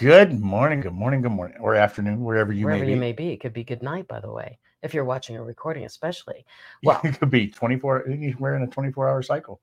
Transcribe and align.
Good 0.00 0.40
morning, 0.40 0.80
good 0.80 0.92
morning, 0.92 1.22
good 1.22 1.32
morning, 1.32 1.56
or 1.60 1.74
afternoon, 1.74 2.22
wherever 2.22 2.52
you 2.52 2.66
wherever 2.66 2.80
may 2.82 2.86
be. 2.86 2.92
you 2.92 2.98
may 2.98 3.12
be. 3.12 3.28
It 3.30 3.38
could 3.40 3.54
be 3.54 3.64
good 3.64 3.82
night, 3.82 4.06
by 4.08 4.20
the 4.20 4.30
way, 4.30 4.58
if 4.82 4.92
you're 4.92 5.04
watching 5.06 5.36
a 5.36 5.42
recording, 5.42 5.84
especially. 5.84 6.44
Well, 6.84 7.00
it 7.04 7.18
could 7.18 7.30
be 7.30 7.48
24, 7.48 8.04
we're 8.38 8.56
in 8.56 8.62
a 8.62 8.66
24 8.66 9.08
hour 9.08 9.22
cycle. 9.22 9.60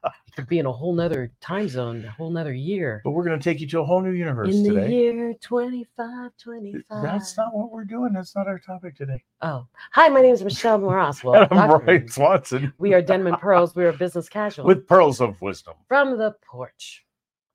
it 0.00 0.34
could 0.36 0.48
be 0.48 0.58
in 0.58 0.66
a 0.66 0.72
whole 0.72 0.94
nother 0.94 1.32
time 1.40 1.68
zone, 1.68 2.04
a 2.06 2.10
whole 2.12 2.30
nother 2.30 2.54
year. 2.54 3.02
But 3.04 3.10
we're 3.12 3.24
going 3.24 3.38
to 3.38 3.44
take 3.44 3.60
you 3.60 3.66
to 3.68 3.80
a 3.80 3.84
whole 3.84 4.00
new 4.00 4.12
universe 4.12 4.54
In 4.54 4.62
the 4.62 4.70
today. 4.70 4.90
year 4.92 5.34
2525. 5.40 7.02
That's 7.02 7.36
not 7.36 7.54
what 7.54 7.70
we're 7.72 7.84
doing. 7.84 8.14
That's 8.14 8.34
not 8.36 8.46
our 8.48 8.58
topic 8.58 8.96
today. 8.96 9.22
Oh, 9.42 9.66
hi, 9.92 10.08
my 10.08 10.22
name 10.22 10.34
is 10.34 10.42
Michelle 10.44 10.78
Moras. 10.78 11.22
Well, 11.24 11.46
I'm 11.50 11.68
Dr. 11.68 11.84
Brian 11.84 12.08
Swanson 12.08 12.72
We 12.78 12.94
are 12.94 13.02
Denim 13.02 13.26
and 13.28 13.38
Pearls. 13.40 13.74
We 13.74 13.84
are 13.84 13.92
business 13.92 14.28
casual. 14.30 14.64
with 14.66 14.86
pearls 14.86 15.20
of 15.20 15.40
wisdom. 15.42 15.74
from 15.88 16.18
the 16.18 16.34
porch. 16.46 17.05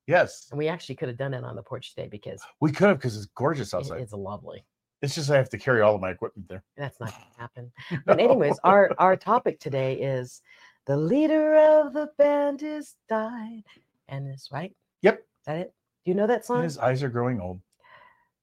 Yes, 0.06 0.48
And 0.50 0.58
we 0.58 0.68
actually 0.68 0.96
could 0.96 1.08
have 1.08 1.16
done 1.16 1.32
it 1.34 1.44
on 1.44 1.54
the 1.54 1.62
porch 1.62 1.94
today 1.94 2.08
because 2.08 2.42
we 2.60 2.72
could 2.72 2.88
have 2.88 2.98
because 2.98 3.16
it's 3.16 3.26
gorgeous 3.26 3.72
it- 3.72 3.76
outside. 3.76 4.00
it's 4.00 4.12
lovely. 4.12 4.64
It's 5.00 5.14
just 5.16 5.30
I 5.30 5.36
have 5.36 5.48
to 5.50 5.58
carry 5.58 5.80
all 5.80 5.96
of 5.96 6.00
my 6.00 6.10
equipment 6.10 6.48
there. 6.48 6.62
That's 6.76 6.98
not 7.00 7.10
going 7.10 7.24
to 7.34 7.40
happen. 7.40 7.72
But 8.06 8.20
anyways, 8.20 8.58
our 8.62 8.90
our 8.98 9.16
topic 9.16 9.58
today 9.58 9.94
is 9.94 10.42
the 10.86 10.96
leader 10.96 11.56
of 11.56 11.92
the 11.92 12.08
band 12.18 12.62
is 12.62 12.94
died, 13.08 13.64
and 14.08 14.32
is 14.32 14.48
right. 14.52 14.72
Yep. 15.02 15.18
Is 15.18 15.24
that 15.46 15.56
it? 15.58 15.74
Do 16.04 16.10
you 16.10 16.14
know 16.16 16.26
that 16.28 16.44
song? 16.44 16.62
his 16.62 16.78
eyes 16.78 17.02
are 17.02 17.08
growing 17.08 17.40
old. 17.40 17.60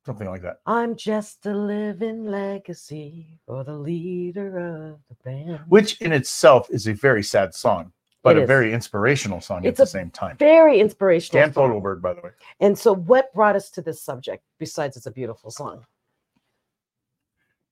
Something 0.05 0.29
like 0.29 0.41
that. 0.41 0.57
I'm 0.65 0.95
just 0.95 1.45
a 1.45 1.53
living 1.53 2.25
legacy 2.25 3.39
for 3.45 3.63
the 3.63 3.73
leader 3.73 4.57
of 4.57 4.99
the 5.09 5.15
band. 5.23 5.59
Which 5.67 6.01
in 6.01 6.11
itself 6.13 6.67
is 6.69 6.87
a 6.87 6.93
very 6.93 7.23
sad 7.23 7.53
song, 7.53 7.91
but 8.23 8.35
It 8.35 8.39
a 8.39 8.43
is. 8.43 8.47
very 8.47 8.73
inspirational 8.73 9.41
song 9.41 9.63
It's 9.63 9.79
at 9.79 9.83
the 9.83 9.89
same 9.89 10.09
time. 10.11 10.37
Very 10.37 10.79
inspirational. 10.79 11.41
Dan. 11.41 11.53
Fogelberg, 11.53 12.01
by 12.01 12.13
the 12.13 12.21
way. 12.21 12.31
And 12.59 12.77
so, 12.77 12.93
what 12.93 13.33
brought 13.33 13.55
us 13.55 13.69
to 13.71 13.81
this 13.81 14.01
subject 14.01 14.43
besides 14.59 14.97
it's 14.97 15.05
a 15.05 15.11
beautiful 15.11 15.51
song? 15.51 15.85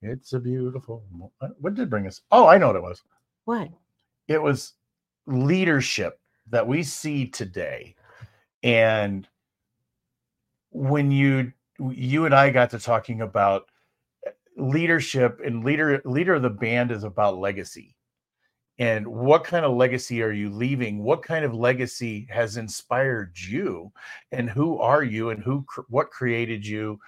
It's 0.01 0.33
a 0.33 0.39
beautiful. 0.39 1.03
uh, 1.41 1.49
What 1.59 1.73
did 1.73 1.89
bring 1.89 2.07
us? 2.07 2.21
Oh, 2.31 2.47
I 2.47 2.57
know 2.57 2.67
what 2.67 2.75
it 2.75 2.81
was. 2.83 3.01
What? 3.45 3.69
It 4.27 4.41
was 4.41 4.73
leadership 5.25 6.19
that 6.49 6.65
we 6.67 6.83
see 6.83 7.27
today, 7.27 7.95
and 8.63 9.27
when 10.71 11.11
you 11.11 11.51
you 11.91 12.25
and 12.25 12.33
I 12.33 12.49
got 12.51 12.69
to 12.71 12.79
talking 12.79 13.21
about 13.21 13.65
uh, 14.25 14.31
leadership 14.55 15.39
and 15.43 15.63
leader 15.63 16.01
leader 16.05 16.35
of 16.35 16.41
the 16.41 16.49
band 16.49 16.91
is 16.91 17.03
about 17.03 17.37
legacy 17.37 17.95
and 18.79 19.07
what 19.07 19.43
kind 19.43 19.65
of 19.65 19.75
legacy 19.75 20.21
are 20.21 20.31
you 20.31 20.49
leaving? 20.49 21.03
What 21.03 21.23
kind 21.23 21.43
of 21.43 21.53
legacy 21.53 22.27
has 22.29 22.57
inspired 22.57 23.33
you? 23.39 23.91
And 24.31 24.49
who 24.49 24.77
are 24.77 25.03
you? 25.03 25.31
And 25.31 25.41
who 25.41 25.65
what 25.89 26.11
created 26.11 26.65
you 26.65 26.99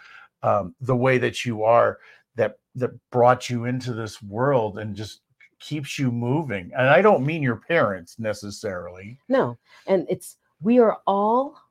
um, 0.41 0.73
the 0.81 0.95
way 0.95 1.17
that 1.19 1.45
you 1.45 1.63
are 1.63 1.99
that 2.35 2.57
that 2.75 2.91
brought 3.11 3.49
you 3.49 3.65
into 3.65 3.93
this 3.93 4.21
world 4.21 4.79
and 4.79 4.95
just 4.95 5.21
keeps 5.59 5.99
you 5.99 6.11
moving? 6.11 6.71
And 6.75 6.87
i 6.87 7.01
don't 7.01 7.25
mean 7.25 7.43
your 7.43 7.57
parents 7.57 8.17
necessarily. 8.17 9.19
No. 9.27 9.57
And 9.85 10.07
it's, 10.09 10.37
we 10.61 10.79
are 10.79 10.97
all 11.05 11.61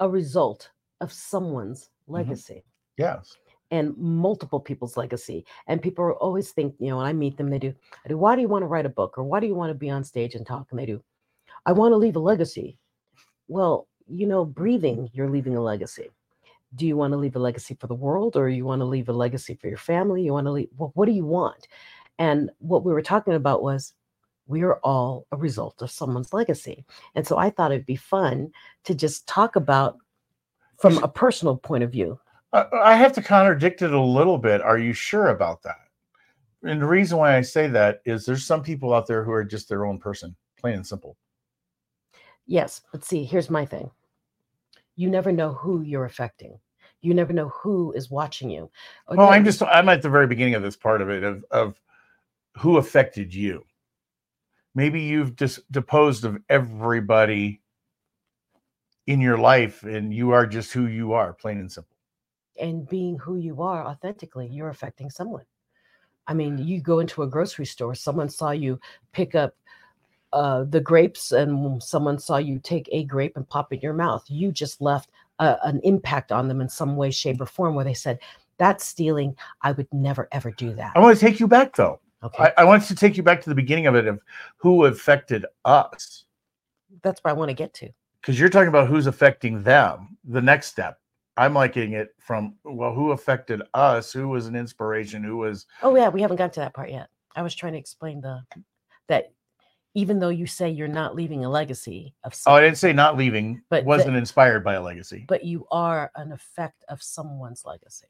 a 0.00 0.08
result 0.08 0.70
of 1.00 1.12
someone's 1.12 1.88
legacy. 2.06 2.62
yes 2.98 3.36
and 3.70 3.96
multiple 3.96 4.60
people's 4.60 4.96
legacy. 4.96 5.44
And 5.66 5.82
people 5.82 6.10
always 6.20 6.50
think, 6.52 6.74
you 6.78 6.88
know, 6.88 6.98
when 6.98 7.06
I 7.06 7.12
meet 7.12 7.36
them, 7.36 7.50
they 7.50 7.58
do, 7.58 7.74
I 8.04 8.08
do, 8.08 8.18
why 8.18 8.34
do 8.34 8.42
you 8.42 8.48
want 8.48 8.62
to 8.62 8.66
write 8.66 8.86
a 8.86 8.90
book 8.90 9.18
or 9.18 9.24
why 9.24 9.40
do 9.40 9.46
you 9.46 9.54
want 9.54 9.70
to 9.70 9.74
be 9.74 9.90
on 9.90 10.04
stage 10.04 10.34
and 10.34 10.46
talk? 10.46 10.68
And 10.70 10.78
they 10.78 10.86
do, 10.86 11.02
I 11.64 11.72
want 11.72 11.92
to 11.92 11.96
leave 11.96 12.16
a 12.16 12.20
legacy. 12.20 12.78
Well, 13.48 13.88
you 14.08 14.26
know, 14.26 14.44
breathing, 14.44 15.10
you're 15.12 15.30
leaving 15.30 15.56
a 15.56 15.62
legacy. 15.62 16.10
Do 16.74 16.86
you 16.86 16.96
want 16.96 17.12
to 17.12 17.16
leave 17.16 17.36
a 17.36 17.40
legacy 17.40 17.76
for 17.80 17.86
the 17.86 17.94
world 17.94 18.36
or 18.36 18.48
you 18.48 18.64
want 18.64 18.80
to 18.80 18.86
leave 18.86 19.08
a 19.08 19.12
legacy 19.12 19.54
for 19.54 19.68
your 19.68 19.78
family? 19.78 20.22
You 20.22 20.32
want 20.32 20.46
to 20.46 20.52
leave, 20.52 20.68
well, 20.76 20.92
what 20.94 21.06
do 21.06 21.12
you 21.12 21.24
want? 21.24 21.68
And 22.18 22.50
what 22.58 22.84
we 22.84 22.92
were 22.92 23.02
talking 23.02 23.34
about 23.34 23.62
was 23.62 23.94
we 24.46 24.62
are 24.62 24.78
all 24.84 25.26
a 25.32 25.36
result 25.36 25.82
of 25.82 25.90
someone's 25.90 26.32
legacy. 26.32 26.84
And 27.14 27.26
so 27.26 27.36
I 27.36 27.50
thought 27.50 27.72
it'd 27.72 27.86
be 27.86 27.96
fun 27.96 28.52
to 28.84 28.94
just 28.94 29.26
talk 29.26 29.56
about 29.56 29.98
from 30.78 30.98
a 31.02 31.08
personal 31.08 31.56
point 31.56 31.82
of 31.82 31.90
view. 31.90 32.18
I, 32.56 32.94
have 32.96 33.12
to 33.14 33.22
contradict 33.22 33.82
it 33.82 33.92
a 33.92 34.00
little 34.00 34.38
bit. 34.38 34.60
Are 34.62 34.78
you 34.78 34.92
sure 34.92 35.28
about 35.28 35.62
that? 35.62 35.76
And 36.62 36.80
the 36.80 36.86
reason 36.86 37.18
why 37.18 37.36
I 37.36 37.42
say 37.42 37.68
that 37.68 38.00
is 38.04 38.24
there's 38.24 38.44
some 38.44 38.62
people 38.62 38.94
out 38.94 39.06
there 39.06 39.24
who 39.24 39.32
are 39.32 39.44
just 39.44 39.68
their 39.68 39.86
own 39.86 39.98
person, 39.98 40.34
plain 40.58 40.74
and 40.74 40.86
simple. 40.86 41.16
Yes, 42.46 42.80
but 42.92 43.04
see, 43.04 43.24
here's 43.24 43.50
my 43.50 43.64
thing. 43.64 43.90
You 44.94 45.10
never 45.10 45.32
know 45.32 45.52
who 45.52 45.82
you're 45.82 46.04
affecting. 46.04 46.58
You 47.02 47.14
never 47.14 47.32
know 47.32 47.48
who 47.50 47.92
is 47.92 48.10
watching 48.10 48.50
you. 48.50 48.70
Oh, 49.08 49.16
well, 49.16 49.28
I'm 49.28 49.44
just 49.44 49.62
I'm 49.62 49.88
at 49.88 50.02
the 50.02 50.10
very 50.10 50.26
beginning 50.26 50.54
of 50.54 50.62
this 50.62 50.76
part 50.76 51.02
of 51.02 51.10
it 51.10 51.22
of 51.22 51.44
of 51.50 51.80
who 52.56 52.78
affected 52.78 53.34
you. 53.34 53.64
Maybe 54.74 55.02
you've 55.02 55.36
just 55.36 55.70
deposed 55.70 56.24
of 56.24 56.38
everybody 56.48 57.62
in 59.06 59.20
your 59.20 59.38
life, 59.38 59.82
and 59.84 60.12
you 60.12 60.30
are 60.30 60.46
just 60.46 60.72
who 60.72 60.86
you 60.86 61.12
are, 61.12 61.32
plain 61.32 61.58
and 61.58 61.70
simple. 61.70 61.95
And 62.60 62.88
being 62.88 63.18
who 63.18 63.36
you 63.36 63.62
are 63.62 63.86
authentically, 63.86 64.48
you're 64.48 64.68
affecting 64.68 65.10
someone. 65.10 65.44
I 66.26 66.34
mean, 66.34 66.58
you 66.58 66.80
go 66.80 66.98
into 66.98 67.22
a 67.22 67.26
grocery 67.26 67.66
store, 67.66 67.94
someone 67.94 68.28
saw 68.28 68.50
you 68.50 68.80
pick 69.12 69.34
up 69.34 69.54
uh, 70.32 70.64
the 70.64 70.80
grapes, 70.80 71.32
and 71.32 71.82
someone 71.82 72.18
saw 72.18 72.36
you 72.38 72.58
take 72.58 72.88
a 72.92 73.04
grape 73.04 73.36
and 73.36 73.48
pop 73.48 73.72
it 73.72 73.76
in 73.76 73.80
your 73.82 73.92
mouth. 73.92 74.24
You 74.28 74.50
just 74.50 74.80
left 74.80 75.10
a, 75.38 75.56
an 75.62 75.80
impact 75.84 76.32
on 76.32 76.48
them 76.48 76.60
in 76.60 76.68
some 76.68 76.96
way, 76.96 77.10
shape, 77.10 77.40
or 77.40 77.46
form 77.46 77.74
where 77.74 77.84
they 77.84 77.94
said, 77.94 78.18
That's 78.58 78.84
stealing. 78.84 79.36
I 79.62 79.72
would 79.72 79.86
never, 79.92 80.28
ever 80.32 80.50
do 80.50 80.74
that. 80.74 80.92
I 80.96 80.98
want 80.98 81.16
to 81.16 81.24
take 81.24 81.38
you 81.38 81.46
back 81.46 81.76
though. 81.76 82.00
Okay. 82.24 82.44
I, 82.44 82.62
I 82.62 82.64
want 82.64 82.82
to 82.84 82.94
take 82.94 83.16
you 83.16 83.22
back 83.22 83.40
to 83.42 83.48
the 83.48 83.54
beginning 83.54 83.86
of 83.86 83.94
it 83.94 84.06
of 84.06 84.20
who 84.56 84.86
affected 84.86 85.46
us. 85.64 86.24
That's 87.02 87.22
where 87.22 87.32
I 87.32 87.36
want 87.36 87.50
to 87.50 87.54
get 87.54 87.72
to. 87.74 87.88
because 88.20 88.40
you're 88.40 88.48
talking 88.48 88.68
about 88.68 88.88
who's 88.88 89.06
affecting 89.06 89.62
them 89.62 90.16
the 90.24 90.40
next 90.40 90.66
step 90.66 90.98
i'm 91.36 91.54
liking 91.54 91.92
it 91.92 92.08
from 92.18 92.54
well 92.64 92.92
who 92.94 93.12
affected 93.12 93.62
us 93.74 94.12
who 94.12 94.28
was 94.28 94.46
an 94.46 94.56
inspiration 94.56 95.22
who 95.22 95.36
was 95.36 95.66
Oh 95.82 95.94
yeah, 95.96 96.08
we 96.08 96.20
haven't 96.22 96.36
got 96.38 96.52
to 96.54 96.60
that 96.60 96.74
part 96.74 96.90
yet. 96.90 97.08
I 97.34 97.42
was 97.42 97.54
trying 97.54 97.74
to 97.74 97.78
explain 97.78 98.20
the 98.20 98.40
that 99.08 99.32
even 99.94 100.18
though 100.18 100.28
you 100.30 100.46
say 100.46 100.68
you're 100.70 100.88
not 100.88 101.14
leaving 101.14 101.44
a 101.44 101.48
legacy 101.50 102.14
of 102.24 102.34
oh 102.46 102.52
i 102.54 102.60
didn't 102.60 102.78
say 102.78 102.92
not 102.92 103.16
leaving 103.16 103.62
But 103.70 103.80
but 103.80 103.84
wasn't 103.86 104.16
inspired 104.16 104.62
by 104.64 104.74
a 104.74 104.82
legacy 104.82 105.24
but 105.28 105.44
you 105.44 105.66
are 105.70 106.10
an 106.16 106.32
effect 106.32 106.84
of 106.88 107.02
someone's 107.02 107.64
legacy. 107.64 108.06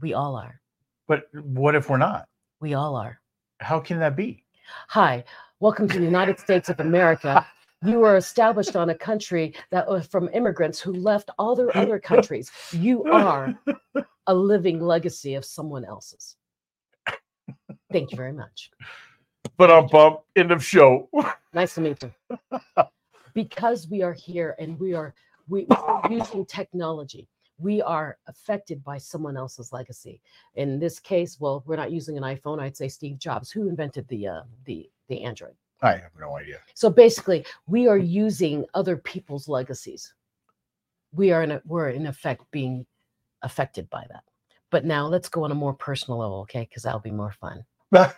We 0.00 0.14
all 0.14 0.34
are. 0.36 0.60
but 1.08 1.24
what 1.32 1.74
if 1.74 1.88
we're 1.90 1.98
not 1.98 2.26
We 2.60 2.74
all 2.74 2.96
are. 2.96 3.20
how 3.60 3.80
can 3.80 3.98
that 4.00 4.16
be 4.16 4.44
Hi, 4.88 5.24
welcome 5.58 5.88
to 5.88 5.98
the 5.98 6.04
United 6.04 6.38
States 6.38 6.68
of 6.68 6.78
America. 6.80 7.44
You 7.84 7.98
were 8.00 8.16
established 8.16 8.76
on 8.76 8.90
a 8.90 8.94
country 8.94 9.54
that 9.70 9.88
was 9.88 10.06
from 10.06 10.28
immigrants 10.34 10.80
who 10.80 10.92
left 10.92 11.30
all 11.38 11.56
their 11.56 11.74
other 11.76 11.98
countries. 11.98 12.50
You 12.72 13.04
are 13.04 13.58
a 14.26 14.34
living 14.34 14.80
legacy 14.80 15.34
of 15.34 15.44
someone 15.46 15.84
else's. 15.84 16.36
Thank 17.90 18.10
you 18.12 18.16
very 18.16 18.32
much. 18.32 18.70
but 19.56 19.70
i'm 19.70 19.86
bump 19.88 20.20
end 20.36 20.52
of 20.52 20.64
show 20.64 21.08
Nice 21.52 21.74
to 21.74 21.80
meet 21.80 21.98
you. 22.02 22.12
because 23.34 23.88
we 23.88 24.02
are 24.02 24.12
here 24.12 24.54
and 24.58 24.78
we 24.78 24.94
are 24.94 25.14
we 25.48 25.66
we 25.68 25.76
are 25.76 26.02
using 26.10 26.44
technology. 26.46 27.26
We 27.58 27.82
are 27.82 28.16
affected 28.28 28.84
by 28.84 28.96
someone 28.98 29.36
else's 29.36 29.72
legacy. 29.72 30.20
In 30.54 30.78
this 30.78 30.98
case, 31.00 31.38
well, 31.40 31.62
we're 31.66 31.76
not 31.76 31.90
using 31.90 32.16
an 32.16 32.22
iPhone. 32.22 32.58
I'd 32.60 32.76
say 32.76 32.88
Steve 32.88 33.18
Jobs, 33.18 33.50
who 33.50 33.68
invented 33.68 34.06
the 34.08 34.28
uh, 34.28 34.42
the 34.64 34.88
the 35.08 35.22
Android. 35.24 35.54
I 35.82 35.92
have 35.92 36.12
no 36.18 36.36
idea 36.36 36.58
So 36.74 36.90
basically, 36.90 37.44
we 37.66 37.88
are 37.88 37.98
using 37.98 38.64
other 38.74 38.96
people's 38.96 39.48
legacies. 39.48 40.14
We 41.12 41.30
are 41.32 41.42
in 41.42 41.50
a, 41.52 41.62
we're 41.66 41.90
in 41.90 42.06
effect 42.06 42.42
being 42.50 42.86
affected 43.42 43.90
by 43.90 44.06
that. 44.08 44.24
But 44.70 44.84
now 44.84 45.06
let's 45.06 45.28
go 45.28 45.44
on 45.44 45.50
a 45.50 45.54
more 45.54 45.74
personal 45.74 46.18
level, 46.20 46.40
okay? 46.42 46.60
Because 46.68 46.84
that'll 46.84 47.00
be 47.00 47.10
more 47.10 47.32
fun. 47.40 47.64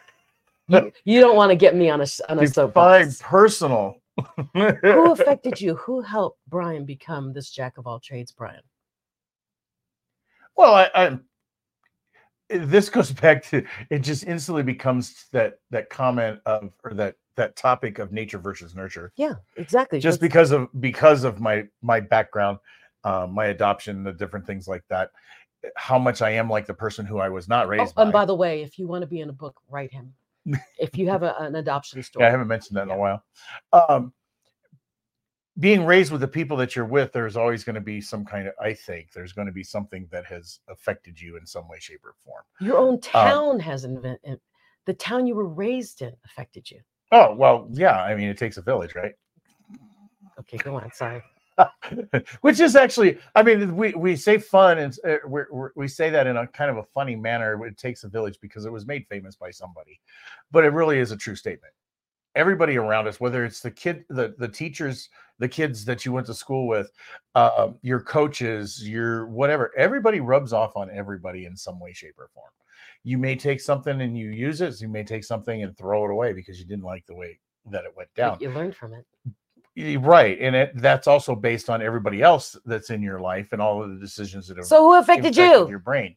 You, 0.69 0.93
you 1.05 1.21
don't 1.21 1.35
want 1.37 1.51
to 1.51 1.57
get 1.57 1.75
me 1.75 1.91
on 1.91 2.01
a 2.01 2.07
on 2.29 2.39
a 2.39 2.47
soapbox. 2.47 3.21
personal 3.21 3.97
Who 4.55 5.13
affected 5.13 5.61
you? 5.61 5.75
Who 5.75 6.01
helped 6.01 6.39
Brian 6.49 6.85
become 6.87 7.33
this 7.33 7.51
jack 7.51 7.79
of 7.79 7.87
all 7.87 7.99
trades, 7.99 8.31
Brian? 8.33 8.63
well 10.57 10.75
i 10.75 10.91
i 10.95 11.19
this 12.49 12.89
goes 12.89 13.11
back 13.25 13.43
to 13.45 13.65
it 13.91 14.01
just 14.01 14.25
instantly 14.25 14.63
becomes 14.63 15.27
that 15.33 15.55
that 15.71 15.91
comment 15.91 16.39
of 16.47 16.71
or 16.85 16.95
that 16.95 17.17
that 17.37 17.57
topic 17.57 17.99
of 17.99 18.13
nature 18.13 18.39
versus 18.39 18.75
nurture 18.75 19.13
Yeah, 19.17 19.35
exactly. 19.57 20.01
just 20.01 20.21
That's- 20.21 20.29
because 20.29 20.51
of 20.53 20.69
because 20.81 21.25
of 21.25 21.41
my 21.41 21.67
my 21.81 22.01
background 22.01 22.59
um, 23.05 23.33
my 23.33 23.47
adoption 23.47 24.05
the 24.05 24.13
different 24.13 24.47
things 24.47 24.69
like 24.69 24.85
that 24.89 25.11
how 25.77 25.99
much 25.99 26.23
i 26.23 26.31
am 26.31 26.49
like 26.51 26.67
the 26.67 26.75
person 26.75 27.07
who 27.07 27.19
i 27.19 27.29
was 27.29 27.49
not 27.49 27.67
Oh, 27.67 27.71
raised 27.71 27.95
and 27.97 28.13
by. 28.13 28.21
by 28.21 28.25
the 28.27 28.35
way, 28.35 28.63
if 28.63 28.79
you 28.79 28.87
want 28.89 29.03
to 29.03 29.07
be 29.07 29.21
in 29.21 29.29
a 29.31 29.33
book, 29.33 29.61
write 29.69 29.93
him. 29.93 30.13
if 30.79 30.97
you 30.99 31.09
have 31.09 31.23
a, 31.23 31.35
an 31.39 31.55
adoption 31.57 32.03
story, 32.03 32.23
yeah 32.25 32.29
i 32.29 32.31
haven't 32.31 32.49
mentioned 32.49 32.77
that 32.77 32.83
in 32.83 32.89
Yeah. 32.89 32.95
a 32.95 32.99
while 32.99 33.25
um 33.73 34.13
being 35.59 35.85
raised 35.85 36.11
with 36.11 36.23
the 36.23 36.29
people 36.29 36.57
that 36.57 36.75
you're 36.75 36.87
with, 36.87 37.13
there's 37.13 37.37
always 37.37 37.63
going 37.63 37.75
to 37.75 37.81
be 37.83 38.01
some 38.01 38.25
kind 38.25 38.49
of, 38.49 38.55
I 38.59 38.73
think, 38.73 39.13
there's 39.13 39.35
going 39.35 39.47
to 39.49 39.53
be 39.53 39.63
something 39.63 40.09
that 40.11 40.25
has 40.25 40.61
affected 40.67 41.21
you 41.21 41.37
in 41.37 41.45
some 41.45 41.69
way, 41.69 41.77
shape, 41.79 42.01
or 42.07 42.15
form. 42.25 42.43
Your 42.59 42.79
own 42.79 42.99
town 43.03 43.61
has 43.61 43.85
invent 43.85 44.19
the 44.87 44.95
town 44.95 45.27
you 45.27 45.35
were 45.35 45.47
raised 45.47 46.01
in 46.01 46.13
affected 46.25 46.71
you. 46.71 46.81
Oh, 47.13 47.35
well, 47.35 47.69
yeah. 47.71 48.03
I 48.03 48.15
mean, 48.15 48.29
it 48.29 48.39
takes 48.39 48.57
a 48.57 48.63
village, 48.63 48.95
right? 48.95 49.13
Okay, 50.41 50.57
go 50.57 50.77
on. 50.77 50.91
Sorry. 50.93 51.23
Which 52.41 52.59
is 52.59 52.75
actually, 52.75 53.19
I 53.35 53.43
mean, 53.43 53.77
we, 53.77 53.93
we 53.93 54.17
say 54.17 54.39
fun 54.39 54.79
and 54.79 54.97
uh, 55.07 55.17
we're, 55.27 55.47
we're, 55.51 55.71
we 55.77 55.87
say 55.87 56.09
that 56.09 56.27
in 56.27 56.39
a 56.39 56.47
kind 56.47 56.71
of 56.71 56.79
a 56.79 56.83
funny 56.83 57.15
manner. 57.15 57.65
It 57.67 57.77
takes 57.77 58.05
a 58.05 58.09
village 58.09 58.39
because 58.41 58.65
it 58.65 58.73
was 58.73 58.87
made 58.87 59.07
famous 59.09 59.37
by 59.37 59.51
somebody, 59.51 60.01
but 60.51 60.65
it 60.65 60.73
really 60.73 60.99
is 60.99 61.13
a 61.13 61.17
true 61.17 61.37
statement. 61.37 61.75
Everybody 62.35 62.79
around 62.79 63.07
us, 63.07 63.21
whether 63.21 63.45
it's 63.45 63.61
the 63.61 63.71
kid, 63.71 64.07
the 64.09 64.35
the 64.39 64.49
teachers, 64.49 65.11
the 65.39 65.49
kids 65.49 65.85
that 65.85 66.07
you 66.07 66.13
went 66.13 66.27
to 66.29 66.35
school 66.35 66.67
with, 66.67 66.91
uh, 67.35 67.73
your 67.83 68.01
coaches, 68.01 68.89
your 68.89 69.27
whatever, 69.27 69.71
everybody 69.77 70.21
rubs 70.21 70.55
off 70.55 70.75
on 70.75 70.91
everybody 70.91 71.45
in 71.45 71.55
some 71.55 71.79
way, 71.79 71.93
shape, 71.93 72.15
or 72.19 72.31
form. 72.33 72.49
You 73.05 73.19
may 73.19 73.37
take 73.37 73.61
something 73.61 74.01
and 74.01 74.17
you 74.17 74.31
use 74.31 74.61
it. 74.61 74.75
So 74.75 74.83
you 74.83 74.89
may 74.89 75.03
take 75.05 75.25
something 75.25 75.63
and 75.63 75.77
throw 75.77 76.05
it 76.05 76.11
away 76.11 76.33
because 76.33 76.59
you 76.59 76.65
didn't 76.65 76.85
like 76.85 77.05
the 77.07 77.15
way 77.15 77.39
that 77.71 77.85
it 77.85 77.97
went 77.97 78.13
down. 78.15 78.39
You 78.41 78.51
learned 78.51 78.77
from 78.77 78.95
it. 78.95 79.05
Right, 79.75 80.39
and 80.39 80.55
it 80.55 80.73
that's 80.75 81.07
also 81.07 81.35
based 81.35 81.71
on 81.71 81.81
everybody 81.81 82.21
else 82.21 82.57
that's 82.67 82.91
in 82.91 83.01
your 83.01 83.21
life 83.21 83.53
and 83.53 83.63
all 83.63 83.83
of 83.83 83.89
the 83.89 83.97
decisions 83.99 84.47
that 84.49 84.59
have 84.59 84.67
So 84.67 84.83
who 84.83 84.99
affected 84.99 85.35
you? 85.35 85.67
your 85.67 85.79
brain, 85.79 86.15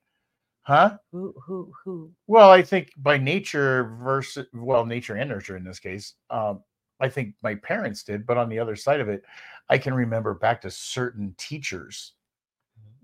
huh? 0.64 0.98
Who 1.14 1.34
who 1.42 1.72
who? 1.86 2.12
Well, 2.28 2.52
I 2.52 2.62
think 2.62 2.92
by 2.98 3.18
nature 3.18 3.96
versus 4.02 4.48
well, 4.54 4.86
nature 4.86 5.16
and 5.16 5.30
nurture 5.30 5.56
in 5.56 5.64
this 5.64 5.80
case, 5.80 6.16
um, 6.30 6.64
I 7.00 7.08
think 7.08 7.34
my 7.44 7.56
parents 7.56 8.04
did, 8.04 8.28
but 8.28 8.38
on 8.38 8.50
the 8.50 8.60
other 8.60 8.76
side 8.76 9.00
of 9.00 9.08
it, 9.08 9.24
I 9.70 9.78
can 9.78 9.94
remember 9.94 10.34
back 10.34 10.60
to 10.62 10.70
certain 10.70 11.34
teachers 11.38 12.15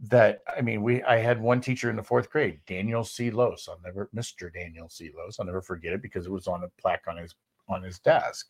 that 0.10 0.42
I 0.56 0.62
mean, 0.62 0.82
we 0.82 1.04
I 1.04 1.18
had 1.18 1.40
one 1.40 1.62
teacher 1.62 1.90
in 1.90 1.96
the 1.96 2.04
fourth 2.04 2.30
grade, 2.30 2.60
Daniel 2.66 3.04
C. 3.04 3.30
Lose. 3.30 3.68
I'll 3.70 3.80
never 3.84 4.10
Mr. 4.16 4.52
Daniel 4.52 4.90
C. 4.90 5.12
Lose. 5.16 5.40
I'll 5.40 5.46
never 5.46 5.62
forget 5.62 5.94
it 5.94 6.02
because 6.02 6.26
it 6.26 6.32
was 6.32 6.48
on 6.48 6.64
a 6.64 6.82
plaque 6.82 7.06
on 7.08 7.18
his 7.18 7.36
on 7.70 7.84
his 7.84 8.00
desk. 8.00 8.48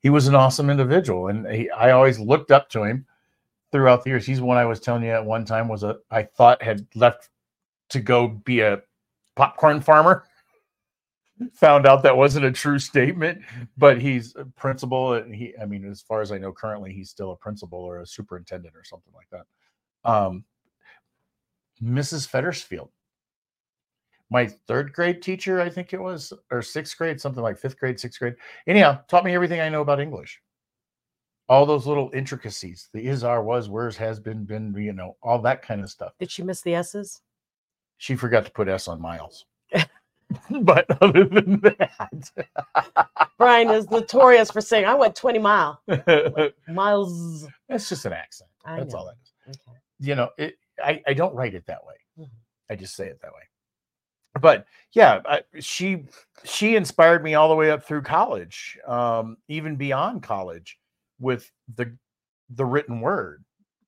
He 0.00 0.10
was 0.10 0.26
an 0.26 0.34
awesome 0.34 0.70
individual, 0.70 1.28
and 1.28 1.46
he, 1.46 1.70
I 1.70 1.92
always 1.92 2.18
looked 2.18 2.50
up 2.50 2.68
to 2.70 2.82
him 2.82 3.06
throughout 3.70 4.02
the 4.02 4.10
years. 4.10 4.26
He's 4.26 4.40
one 4.40 4.56
I 4.56 4.64
was 4.64 4.80
telling 4.80 5.04
you 5.04 5.10
at 5.10 5.24
one 5.24 5.44
time 5.44 5.68
was 5.68 5.84
a 5.84 5.98
I 6.10 6.24
thought 6.24 6.62
had 6.62 6.86
left 6.94 7.28
to 7.90 8.00
go 8.00 8.28
be 8.28 8.60
a 8.60 8.82
popcorn 9.36 9.80
farmer. 9.80 10.24
Found 11.54 11.86
out 11.86 12.02
that 12.02 12.16
wasn't 12.16 12.44
a 12.44 12.50
true 12.50 12.80
statement, 12.80 13.40
but 13.76 14.00
he's 14.00 14.34
a 14.34 14.44
principal, 14.44 15.12
and 15.12 15.32
he 15.32 15.54
I 15.62 15.64
mean, 15.64 15.88
as 15.88 16.02
far 16.02 16.22
as 16.22 16.32
I 16.32 16.38
know, 16.38 16.52
currently 16.52 16.92
he's 16.92 17.10
still 17.10 17.30
a 17.30 17.36
principal 17.36 17.78
or 17.78 18.00
a 18.00 18.06
superintendent 18.06 18.74
or 18.74 18.82
something 18.82 19.12
like 19.14 19.28
that. 19.30 20.10
Um, 20.10 20.44
Mrs. 21.82 22.28
Fettersfield. 22.28 22.90
My 24.30 24.46
third 24.46 24.92
grade 24.92 25.22
teacher, 25.22 25.60
I 25.60 25.70
think 25.70 25.92
it 25.92 26.00
was, 26.00 26.32
or 26.50 26.60
sixth 26.60 26.96
grade, 26.98 27.20
something 27.20 27.42
like 27.42 27.58
fifth 27.58 27.78
grade, 27.78 27.98
sixth 27.98 28.18
grade. 28.18 28.34
Anyhow, 28.66 29.00
taught 29.08 29.24
me 29.24 29.34
everything 29.34 29.60
I 29.60 29.70
know 29.70 29.80
about 29.80 30.00
English. 30.00 30.40
All 31.48 31.64
those 31.64 31.86
little 31.86 32.10
intricacies, 32.12 32.90
the 32.92 33.06
is, 33.06 33.24
are, 33.24 33.42
was, 33.42 33.70
where's, 33.70 33.96
has 33.96 34.20
been, 34.20 34.44
been, 34.44 34.74
you 34.76 34.92
know, 34.92 35.16
all 35.22 35.40
that 35.40 35.62
kind 35.62 35.80
of 35.80 35.88
stuff. 35.88 36.12
Did 36.18 36.30
she 36.30 36.42
miss 36.42 36.60
the 36.60 36.74
S's? 36.74 37.22
She 37.96 38.16
forgot 38.16 38.44
to 38.44 38.50
put 38.50 38.68
S 38.68 38.86
on 38.86 39.00
Miles. 39.00 39.46
but 40.62 40.86
other 41.02 41.24
than 41.24 41.60
that, 41.60 42.30
Brian 43.38 43.70
is 43.70 43.90
notorious 43.90 44.50
for 44.50 44.60
saying, 44.60 44.84
I 44.84 44.94
went 44.94 45.16
20 45.16 45.38
mile 45.38 45.80
miles. 46.68 47.46
that's 47.68 47.88
just 47.88 48.04
an 48.04 48.12
accent. 48.12 48.50
I 48.64 48.78
That's 48.78 48.92
know. 48.92 49.00
all 49.00 49.06
that 49.06 49.16
is. 49.22 49.56
Okay. 49.56 49.78
you 50.00 50.14
know, 50.14 50.28
it, 50.36 50.56
I, 50.82 51.02
I 51.06 51.14
don't 51.14 51.34
write 51.34 51.54
it 51.54 51.66
that 51.66 51.84
way. 51.86 51.94
Mhm. 52.26 52.30
I 52.70 52.76
just 52.76 52.94
say 52.96 53.08
it 53.08 53.20
that 53.22 53.32
way. 53.32 53.42
But 54.40 54.66
yeah, 54.92 55.20
I, 55.26 55.42
she 55.60 56.04
she 56.44 56.76
inspired 56.76 57.24
me 57.24 57.34
all 57.34 57.48
the 57.48 57.54
way 57.56 57.70
up 57.70 57.84
through 57.84 58.02
college, 58.02 58.78
um, 58.86 59.36
even 59.48 59.76
beyond 59.76 60.22
college, 60.22 60.78
with 61.18 61.50
the 61.76 61.96
the 62.50 62.64
written 62.64 63.00
word. 63.00 63.44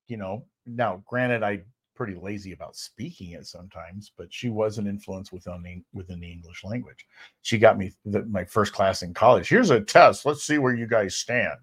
You 0.08 0.16
know, 0.16 0.46
now 0.66 1.02
granted, 1.06 1.42
I 1.42 1.62
pretty 1.94 2.14
lazy 2.14 2.52
about 2.52 2.74
speaking 2.74 3.32
it 3.32 3.46
sometimes, 3.46 4.10
but 4.16 4.32
she 4.32 4.48
was 4.48 4.78
an 4.78 4.86
influence 4.86 5.30
within 5.30 5.62
the 5.62 5.82
within 5.92 6.18
the 6.18 6.32
English 6.32 6.64
language. 6.64 7.06
She 7.42 7.58
got 7.58 7.78
me 7.78 7.92
the, 8.06 8.24
my 8.24 8.44
first 8.44 8.72
class 8.72 9.02
in 9.02 9.14
college. 9.14 9.48
Here's 9.48 9.70
a 9.70 9.80
test. 9.80 10.24
Let's 10.26 10.42
see 10.42 10.58
where 10.58 10.74
you 10.74 10.86
guys 10.86 11.14
stand. 11.16 11.58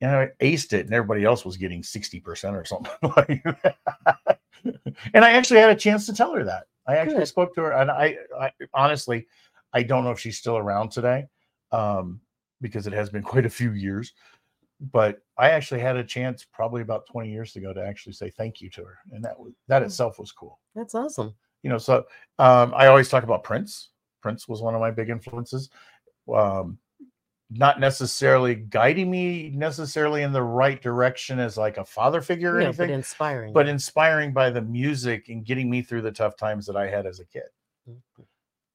And 0.00 0.10
I 0.10 0.28
aced 0.42 0.72
it, 0.72 0.86
and 0.86 0.94
everybody 0.94 1.24
else 1.24 1.44
was 1.44 1.56
getting 1.56 1.82
60% 1.82 2.54
or 2.54 2.64
something 2.64 2.92
like 3.16 3.42
that. 3.62 4.38
and 5.14 5.24
I 5.24 5.30
actually 5.32 5.60
had 5.60 5.70
a 5.70 5.76
chance 5.76 6.06
to 6.06 6.12
tell 6.12 6.32
her 6.34 6.44
that. 6.44 6.64
I 6.86 6.96
actually 6.96 7.20
Good. 7.20 7.28
spoke 7.28 7.54
to 7.54 7.62
her, 7.62 7.72
and 7.72 7.90
I, 7.90 8.16
I 8.38 8.50
honestly, 8.74 9.26
I 9.72 9.82
don't 9.82 10.04
know 10.04 10.10
if 10.10 10.20
she's 10.20 10.38
still 10.38 10.58
around 10.58 10.90
today, 10.90 11.26
um, 11.72 12.20
because 12.60 12.86
it 12.86 12.92
has 12.92 13.08
been 13.08 13.22
quite 13.32 13.46
a 13.46 13.50
few 13.50 13.72
years. 13.72 14.12
But 14.92 15.20
I 15.38 15.50
actually 15.50 15.80
had 15.80 15.96
a 15.96 16.04
chance 16.04 16.44
probably 16.52 16.82
about 16.82 17.06
20 17.06 17.30
years 17.30 17.54
ago 17.56 17.72
to 17.72 17.80
actually 17.86 18.12
say 18.12 18.28
thank 18.30 18.60
you 18.60 18.68
to 18.70 18.84
her, 18.84 18.98
and 19.12 19.24
that 19.24 19.38
was 19.38 19.52
that 19.68 19.80
Hmm. 19.82 19.86
itself 19.86 20.18
was 20.18 20.32
cool. 20.32 20.58
That's 20.74 20.94
awesome. 20.94 21.34
You 21.62 21.70
know, 21.70 21.78
so 21.78 22.04
um, 22.38 22.74
I 22.76 22.88
always 22.88 23.08
talk 23.08 23.22
about 23.22 23.44
Prince. 23.44 23.90
Prince 24.20 24.48
was 24.48 24.60
one 24.60 24.74
of 24.74 24.80
my 24.80 24.90
big 24.90 25.08
influences. 25.08 25.70
Um, 26.34 26.78
not 27.50 27.78
necessarily 27.78 28.54
guiding 28.54 29.10
me 29.10 29.50
necessarily 29.50 30.22
in 30.22 30.32
the 30.32 30.42
right 30.42 30.80
direction 30.80 31.38
as 31.38 31.56
like 31.58 31.76
a 31.76 31.84
father 31.84 32.20
figure 32.20 32.54
or 32.56 32.60
Yeah, 32.62 32.72
but 32.72 32.90
inspiring. 32.90 33.52
but 33.52 33.68
inspiring 33.68 34.32
by 34.32 34.50
the 34.50 34.62
music 34.62 35.28
and 35.28 35.44
getting 35.44 35.68
me 35.70 35.82
through 35.82 36.02
the 36.02 36.10
tough 36.12 36.36
times 36.36 36.66
that 36.66 36.76
I 36.76 36.88
had 36.88 37.06
as 37.06 37.20
a 37.20 37.24
kid. 37.26 37.48
Mhm. 37.88 38.00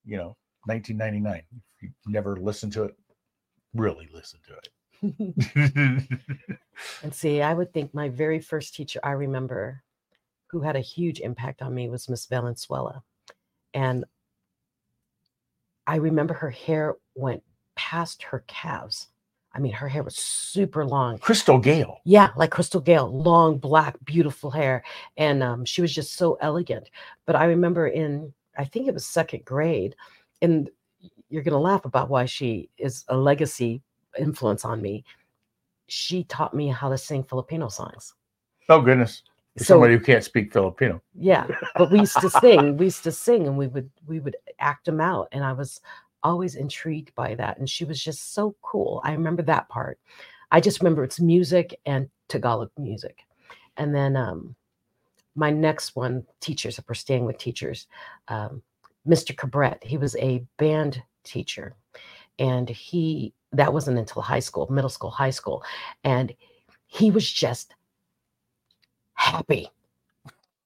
You 0.05 0.17
know, 0.17 0.37
1999. 0.65 1.43
If 1.51 1.61
you 1.81 1.89
never 2.07 2.37
listened 2.37 2.71
to 2.73 2.83
it, 2.83 2.95
really 3.73 4.07
listen 4.13 4.39
to 4.47 4.53
it. 4.55 4.69
And 7.03 7.13
see, 7.13 7.41
I 7.41 7.53
would 7.53 7.73
think 7.73 7.93
my 7.93 8.07
very 8.09 8.39
first 8.39 8.73
teacher 8.75 8.99
I 9.03 9.11
remember 9.11 9.83
who 10.47 10.61
had 10.61 10.75
a 10.75 10.81
huge 10.81 11.19
impact 11.19 11.61
on 11.61 11.73
me 11.73 11.89
was 11.89 12.07
Miss 12.09 12.25
Valenzuela. 12.25 13.03
And 13.73 14.05
I 15.87 15.97
remember 15.97 16.33
her 16.35 16.49
hair 16.49 16.95
went 17.15 17.43
past 17.89 18.21
her 18.21 18.43
calves. 18.45 19.07
I 19.55 19.59
mean, 19.59 19.73
her 19.73 19.87
hair 19.87 20.03
was 20.03 20.15
super 20.15 20.85
long. 20.85 21.17
Crystal 21.17 21.57
Gayle. 21.57 22.01
Yeah, 22.05 22.29
like 22.37 22.51
Crystal 22.51 22.79
Gayle, 22.79 23.11
long, 23.11 23.57
black, 23.57 23.95
beautiful 24.05 24.51
hair. 24.51 24.83
And 25.17 25.41
um, 25.41 25.65
she 25.65 25.81
was 25.81 25.91
just 25.91 26.13
so 26.13 26.37
elegant. 26.39 26.91
But 27.25 27.35
I 27.35 27.45
remember 27.45 27.87
in, 27.87 28.31
I 28.59 28.65
think 28.65 28.87
it 28.87 28.93
was 28.93 29.07
second 29.07 29.43
grade, 29.43 29.95
and 30.43 30.69
you're 31.29 31.41
going 31.41 31.53
to 31.53 31.57
laugh 31.57 31.85
about 31.85 32.09
why 32.11 32.25
she 32.25 32.69
is 32.77 33.05
a 33.07 33.17
legacy 33.17 33.81
influence 34.19 34.65
on 34.65 34.83
me. 34.83 35.03
She 35.87 36.25
taught 36.25 36.53
me 36.53 36.67
how 36.67 36.89
to 36.89 36.97
sing 36.97 37.23
Filipino 37.23 37.69
songs. 37.69 38.13
Oh 38.69 38.81
goodness. 38.81 39.23
So- 39.57 39.63
somebody 39.63 39.95
who 39.95 39.99
can't 39.99 40.23
speak 40.23 40.53
Filipino. 40.53 41.01
Yeah, 41.15 41.47
but 41.75 41.91
we 41.91 42.01
used 42.01 42.21
to 42.21 42.29
sing. 42.29 42.77
We 42.77 42.85
used 42.85 43.03
to 43.03 43.11
sing, 43.11 43.47
and 43.47 43.57
we 43.57 43.65
would 43.65 43.89
we 44.05 44.19
would 44.19 44.37
act 44.59 44.85
them 44.85 45.01
out. 45.01 45.27
And 45.31 45.43
I 45.43 45.53
was 45.53 45.81
always 46.23 46.55
intrigued 46.55 47.13
by 47.15 47.35
that. 47.35 47.57
And 47.57 47.69
she 47.69 47.85
was 47.85 48.01
just 48.01 48.33
so 48.33 48.55
cool. 48.61 49.01
I 49.03 49.13
remember 49.13 49.41
that 49.43 49.69
part. 49.69 49.99
I 50.51 50.59
just 50.59 50.81
remember 50.81 51.03
it's 51.03 51.19
music 51.19 51.79
and 51.85 52.09
Tagalog 52.27 52.71
music. 52.77 53.19
And 53.77 53.93
then 53.93 54.15
um, 54.15 54.55
my 55.35 55.51
next 55.51 55.95
one, 55.95 56.25
teachers. 56.41 56.77
If 56.77 56.85
we're 56.87 56.95
staying 56.95 57.25
with 57.25 57.37
teachers, 57.37 57.87
um, 58.27 58.61
Mr. 59.07 59.35
Cabret. 59.35 59.83
He 59.83 59.97
was 59.97 60.15
a 60.17 60.43
band 60.57 61.01
teacher, 61.23 61.75
and 62.37 62.69
he 62.69 63.33
that 63.53 63.73
wasn't 63.73 63.97
until 63.97 64.21
high 64.21 64.39
school, 64.39 64.67
middle 64.69 64.89
school, 64.89 65.09
high 65.09 65.29
school, 65.29 65.63
and 66.03 66.33
he 66.85 67.09
was 67.09 67.29
just 67.29 67.73
happy. 69.13 69.69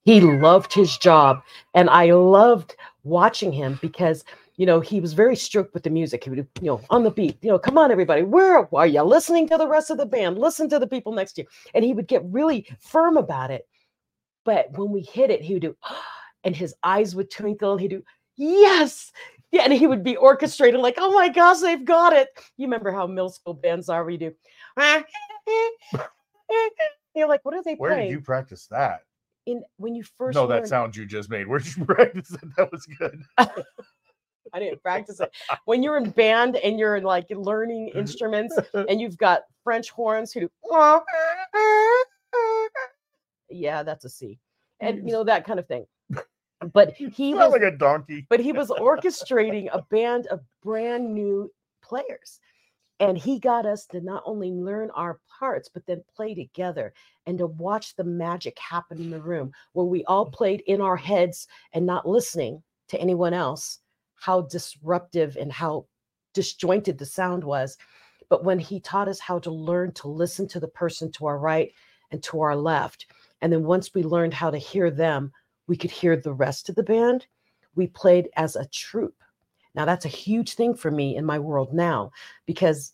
He 0.04 0.20
loved 0.20 0.74
his 0.74 0.98
job. 0.98 1.42
And 1.74 1.90
I 1.90 2.12
loved 2.12 2.76
watching 3.04 3.52
him 3.52 3.80
because, 3.82 4.24
you 4.56 4.66
know, 4.66 4.80
he 4.80 5.00
was 5.00 5.14
very 5.14 5.36
strict 5.36 5.74
with 5.74 5.84
the 5.84 5.90
music. 5.90 6.24
He 6.24 6.30
would, 6.30 6.48
you 6.62 6.68
know, 6.68 6.82
on 6.90 7.04
the 7.04 7.12
beat, 7.12 7.38
you 7.42 7.50
know, 7.50 7.58
come 7.58 7.78
on, 7.78 7.92
everybody, 7.92 8.24
where 8.24 8.68
are 8.74 8.88
you 8.88 9.02
listening 9.04 9.48
to 9.50 9.58
the 9.58 9.68
rest 9.68 9.90
of 9.90 9.98
the 9.98 10.06
band? 10.06 10.38
Listen 10.38 10.70
to 10.70 10.80
the 10.80 10.88
people 10.88 11.12
next 11.14 11.34
to 11.34 11.42
you. 11.42 11.48
And 11.74 11.84
he 11.84 11.94
would 11.94 12.08
get 12.08 12.24
really 12.26 12.68
firm 12.80 13.18
about 13.18 13.52
it. 13.52 13.68
But 14.46 14.78
when 14.78 14.92
we 14.92 15.02
hit 15.02 15.32
it, 15.32 15.42
he 15.42 15.54
would 15.54 15.64
do, 15.64 15.76
and 16.44 16.56
his 16.56 16.76
eyes 16.84 17.16
would 17.16 17.32
twinkle 17.32 17.72
and 17.72 17.82
he'd 17.82 17.90
do, 17.90 18.04
yes. 18.36 19.12
Yeah, 19.52 19.64
and 19.64 19.74
he 19.74 19.88
would 19.88 20.04
be 20.04 20.16
orchestrated 20.16 20.80
like, 20.82 20.96
oh 20.98 21.14
my 21.14 21.30
gosh, 21.30 21.60
they've 21.60 21.86
got 21.86 22.14
it. 22.14 22.30
You 22.58 22.66
remember 22.66 22.92
how 22.92 23.08
middle 23.08 23.30
school 23.30 23.54
bands 23.54 23.88
are? 23.90 24.04
We 24.04 24.18
do, 24.18 24.34
you're 27.16 27.28
like, 27.28 27.46
what 27.46 27.54
are 27.54 27.64
they 27.64 27.76
Where 27.76 27.92
playing? 27.92 28.10
did 28.10 28.14
you 28.14 28.22
practice 28.22 28.68
that? 28.68 29.02
in 29.46 29.64
when 29.78 29.96
you 29.96 30.04
first 30.18 30.36
No, 30.36 30.48
that 30.48 30.68
sound 30.68 30.96
you 30.96 31.06
just 31.06 31.30
made. 31.30 31.48
Where 31.48 31.60
did 31.60 31.76
you 31.76 31.86
practice 31.94 32.30
that? 32.30 32.56
That 32.58 32.72
was 32.72 32.86
good. 32.86 33.24
I 34.52 34.60
didn't 34.60 34.82
practice 34.82 35.20
it. 35.20 35.32
When 35.66 35.84
you're 35.84 35.98
in 35.98 36.10
band 36.10 36.58
and 36.58 36.78
you're 36.78 37.00
like 37.02 37.28
learning 37.30 37.92
instruments 37.96 38.58
and 38.74 39.00
you've 39.00 39.18
got 39.18 39.44
French 39.64 39.90
horns 39.90 40.34
who 40.34 40.42
do 40.42 40.50
yeah, 43.50 43.84
that's 43.84 44.06
a 44.06 44.10
C. 44.10 44.40
And 44.80 45.08
you 45.08 45.14
know 45.14 45.24
that 45.24 45.46
kind 45.46 45.60
of 45.60 45.68
thing. 45.68 45.86
But 46.74 46.94
he 46.94 47.34
was 47.34 47.52
like 47.52 47.62
a 47.62 47.72
donkey. 47.72 48.26
but 48.30 48.40
he 48.40 48.52
was 48.54 48.70
orchestrating 48.70 49.70
a 49.72 49.82
band 49.90 50.28
of 50.28 50.42
brand 50.64 51.14
new 51.14 51.52
players. 51.82 52.40
And 53.00 53.18
he 53.18 53.40
got 53.40 53.66
us 53.66 53.86
to 53.88 54.00
not 54.00 54.24
only 54.26 54.52
learn 54.52 54.90
our 54.92 55.20
parts, 55.40 55.70
but 55.74 55.86
then 55.86 56.04
play 56.16 56.34
together 56.34 56.94
and 57.26 57.38
to 57.40 57.48
watch 57.48 57.96
the 57.96 58.04
magic 58.04 58.58
happen 58.60 58.98
in 58.98 59.10
the 59.10 59.22
room 59.22 59.52
where 59.74 59.86
we 59.86 60.06
all 60.06 60.26
played 60.26 60.62
in 60.68 60.80
our 60.80 60.96
heads 60.96 61.48
and 61.74 61.86
not 61.86 62.08
listening 62.08 62.64
to 62.90 63.02
anyone 63.02 63.34
else, 63.34 63.80
how 64.24 64.39
disruptive 64.44 65.36
and 65.36 65.51
how 65.51 65.86
disjointed 66.34 66.98
the 66.98 67.06
sound 67.06 67.44
was. 67.44 67.77
But 68.30 68.46
when 68.46 68.58
he 68.58 68.80
taught 68.80 69.10
us 69.10 69.20
how 69.20 69.38
to 69.39 69.51
learn 69.51 69.92
to 69.96 70.08
listen 70.08 70.48
to 70.48 70.62
the 70.62 70.68
person 70.70 71.12
to 71.13 71.25
our 71.25 71.38
right 71.38 71.74
and 72.10 72.24
to 72.24 72.39
our 72.39 72.56
left, 72.56 73.08
and 73.42 73.51
then 73.51 73.65
once 73.65 73.94
we 73.94 74.01
learned 74.01 74.34
how 74.34 74.50
to 74.50 74.58
hear 74.58 74.89
them, 74.89 75.34
we 75.68 75.75
could 75.75 75.92
hear 75.92 76.15
the 76.15 76.34
rest 76.34 76.70
of 76.70 76.75
the 76.75 76.84
band 76.84 77.27
we 77.75 77.88
played 77.88 78.30
as 78.38 78.56
a 78.56 78.65
troupe. 78.68 79.22
Now, 79.75 79.84
that's 79.84 80.06
a 80.06 80.20
huge 80.25 80.53
thing 80.53 80.74
for 80.74 80.89
me 80.89 81.18
in 81.18 81.25
my 81.25 81.38
world 81.38 81.74
now 81.74 82.13
because 82.46 82.94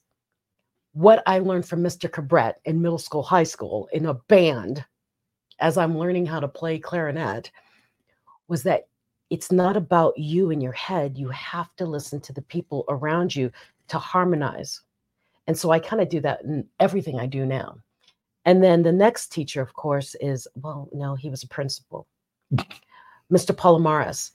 what 0.94 1.22
I 1.28 1.38
learned 1.38 1.68
from 1.68 1.84
Mr. 1.84 2.12
Cabret 2.12 2.56
in 2.66 2.82
middle 2.82 2.98
school, 2.98 3.22
high 3.22 3.44
school, 3.44 3.88
in 3.94 4.08
a 4.08 4.16
band, 4.16 4.84
as 5.60 5.78
I'm 5.78 5.96
learning 5.96 6.26
how 6.26 6.40
to 6.40 6.48
play 6.48 6.80
clarinet, 6.80 7.52
was 8.48 8.64
that 8.64 8.88
it's 9.30 9.52
not 9.52 9.78
about 9.78 10.18
you 10.18 10.52
in 10.52 10.62
your 10.62 10.74
head. 10.74 11.18
You 11.18 11.30
have 11.30 11.76
to 11.78 11.86
listen 11.86 12.20
to 12.22 12.34
the 12.34 12.42
people 12.42 12.86
around 12.90 13.36
you 13.36 13.52
to 13.90 14.00
harmonize. 14.00 14.82
And 15.48 15.58
so 15.58 15.72
I 15.72 15.80
kind 15.80 16.02
of 16.02 16.10
do 16.10 16.20
that 16.22 16.42
in 16.44 16.68
everything 16.80 17.20
I 17.20 17.26
do 17.26 17.46
now. 17.46 17.78
And 18.46 18.64
then 18.64 18.84
the 18.84 18.92
next 18.92 19.32
teacher, 19.32 19.62
of 19.62 19.74
course, 19.74 20.16
is 20.22 20.48
well, 20.56 20.90
no, 20.94 21.16
he 21.16 21.30
was 21.30 21.44
a 21.44 21.48
principal. 21.48 22.08
Mr. 23.32 23.56
Palomares 23.56 24.32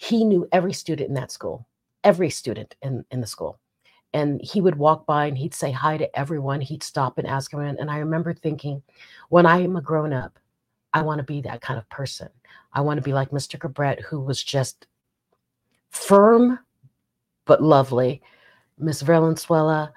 he 0.00 0.24
knew 0.24 0.48
every 0.50 0.72
student 0.72 1.08
in 1.08 1.14
that 1.14 1.30
school, 1.30 1.66
every 2.04 2.30
student 2.30 2.74
in, 2.80 3.04
in 3.10 3.20
the 3.20 3.26
school. 3.26 3.60
And 4.14 4.40
he 4.42 4.62
would 4.62 4.76
walk 4.76 5.04
by 5.04 5.26
and 5.26 5.36
he'd 5.36 5.54
say 5.54 5.70
hi 5.70 5.98
to 5.98 6.18
everyone. 6.18 6.62
He'd 6.62 6.82
stop 6.82 7.18
and 7.18 7.26
ask 7.28 7.52
everyone. 7.52 7.76
And 7.78 7.90
I 7.90 7.98
remember 7.98 8.32
thinking, 8.32 8.82
when 9.28 9.44
I 9.44 9.60
am 9.60 9.76
a 9.76 9.82
grown 9.82 10.14
up, 10.14 10.38
I 10.92 11.02
want 11.02 11.18
to 11.18 11.24
be 11.24 11.40
that 11.42 11.60
kind 11.60 11.78
of 11.78 11.88
person. 11.88 12.28
I 12.72 12.80
want 12.80 12.98
to 12.98 13.02
be 13.02 13.12
like 13.12 13.30
Mr. 13.30 13.58
Cabret, 13.58 14.00
who 14.00 14.20
was 14.20 14.42
just 14.42 14.86
firm 15.90 16.58
but 17.46 17.62
lovely. 17.62 18.22
Miss 18.78 19.02
Valenzuela, 19.02 19.92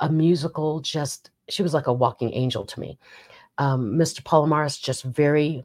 a 0.00 0.10
musical, 0.10 0.80
just 0.80 1.30
she 1.48 1.62
was 1.62 1.74
like 1.74 1.86
a 1.86 1.92
walking 1.92 2.32
angel 2.34 2.64
to 2.66 2.80
me. 2.80 2.98
Um, 3.58 3.94
Mr. 3.94 4.22
Palomares, 4.22 4.80
just 4.80 5.02
very 5.04 5.64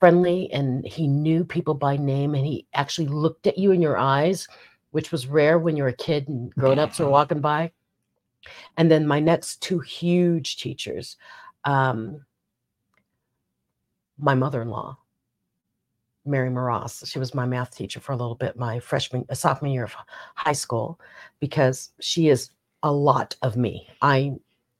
friendly 0.00 0.52
and 0.52 0.86
he 0.86 1.06
knew 1.06 1.44
people 1.44 1.74
by 1.74 1.96
name 1.96 2.34
and 2.34 2.44
he 2.44 2.66
actually 2.74 3.06
looked 3.06 3.46
at 3.46 3.56
you 3.56 3.70
in 3.70 3.80
your 3.80 3.96
eyes, 3.96 4.46
which 4.90 5.12
was 5.12 5.26
rare 5.26 5.58
when 5.58 5.76
you're 5.76 5.88
a 5.88 5.96
kid 5.96 6.28
and 6.28 6.54
grown 6.54 6.78
ups 6.78 7.00
are 7.00 7.08
walking 7.08 7.40
by. 7.40 7.72
And 8.76 8.90
then 8.90 9.06
my 9.06 9.20
next 9.20 9.62
two 9.62 9.78
huge 9.78 10.58
teachers, 10.58 11.16
um, 11.64 12.24
my 14.24 14.34
mother 14.34 14.62
in 14.62 14.68
law, 14.68 14.96
Mary 16.24 16.50
Moras. 16.50 17.04
She 17.06 17.18
was 17.18 17.34
my 17.34 17.44
math 17.44 17.76
teacher 17.76 18.00
for 18.00 18.12
a 18.12 18.16
little 18.16 18.34
bit, 18.34 18.56
my 18.56 18.80
freshman, 18.80 19.26
uh, 19.28 19.34
sophomore 19.34 19.70
year 19.70 19.84
of 19.84 19.94
high 20.34 20.52
school, 20.52 20.98
because 21.40 21.90
she 22.00 22.28
is 22.28 22.50
a 22.82 22.90
lot 22.90 23.36
of 23.42 23.56
me. 23.56 23.86
I 24.00 24.32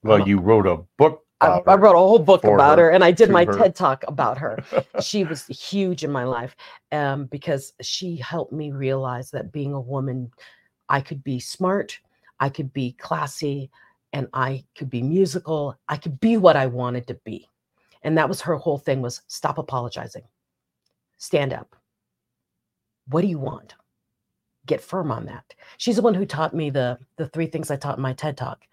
Well, 0.03 0.27
you 0.27 0.39
wrote 0.39 0.67
a 0.67 0.77
book. 0.97 1.21
I, 1.41 1.61
I 1.67 1.75
wrote 1.75 1.95
a 1.95 1.99
whole 1.99 2.19
book 2.19 2.43
about 2.43 2.79
her, 2.79 2.85
her, 2.85 2.91
and 2.91 3.03
I 3.03 3.11
did 3.11 3.29
my 3.29 3.45
her. 3.45 3.53
TED 3.57 3.75
talk 3.75 4.03
about 4.07 4.37
her. 4.37 4.57
she 5.01 5.25
was 5.25 5.45
huge 5.45 6.03
in 6.03 6.11
my 6.11 6.23
life 6.23 6.55
um, 6.91 7.25
because 7.25 7.73
she 7.81 8.15
helped 8.15 8.53
me 8.53 8.71
realize 8.71 9.31
that 9.31 9.51
being 9.51 9.73
a 9.73 9.81
woman, 9.81 10.31
I 10.89 11.01
could 11.01 11.23
be 11.23 11.39
smart, 11.39 11.99
I 12.39 12.49
could 12.49 12.73
be 12.73 12.93
classy, 12.93 13.69
and 14.13 14.27
I 14.33 14.63
could 14.75 14.89
be 14.89 15.01
musical. 15.03 15.77
I 15.89 15.97
could 15.97 16.19
be 16.19 16.37
what 16.37 16.55
I 16.55 16.67
wanted 16.67 17.05
to 17.07 17.15
be, 17.25 17.49
and 18.05 18.17
that 18.17 18.29
was 18.29 18.41
her 18.41 18.55
whole 18.55 18.77
thing: 18.77 19.01
was 19.01 19.21
stop 19.27 19.57
apologizing, 19.57 20.23
stand 21.17 21.51
up. 21.53 21.75
What 23.07 23.21
do 23.21 23.27
you 23.27 23.39
want? 23.39 23.75
Get 24.65 24.81
firm 24.81 25.11
on 25.11 25.25
that. 25.25 25.53
She's 25.77 25.97
the 25.97 26.01
one 26.01 26.13
who 26.13 26.25
taught 26.25 26.53
me 26.53 26.69
the 26.69 26.97
the 27.17 27.27
three 27.27 27.47
things 27.47 27.69
I 27.69 27.75
taught 27.75 27.97
in 27.97 28.01
my 28.01 28.13
TED 28.13 28.37
talk. 28.37 28.65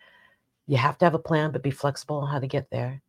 You 0.67 0.77
have 0.77 0.99
to 0.99 1.05
have 1.05 1.15
a 1.15 1.19
plan, 1.19 1.51
but 1.51 1.63
be 1.63 1.71
flexible 1.71 2.17
on 2.17 2.29
how 2.29 2.39
to 2.39 2.47
get 2.47 2.71
there. 2.71 3.03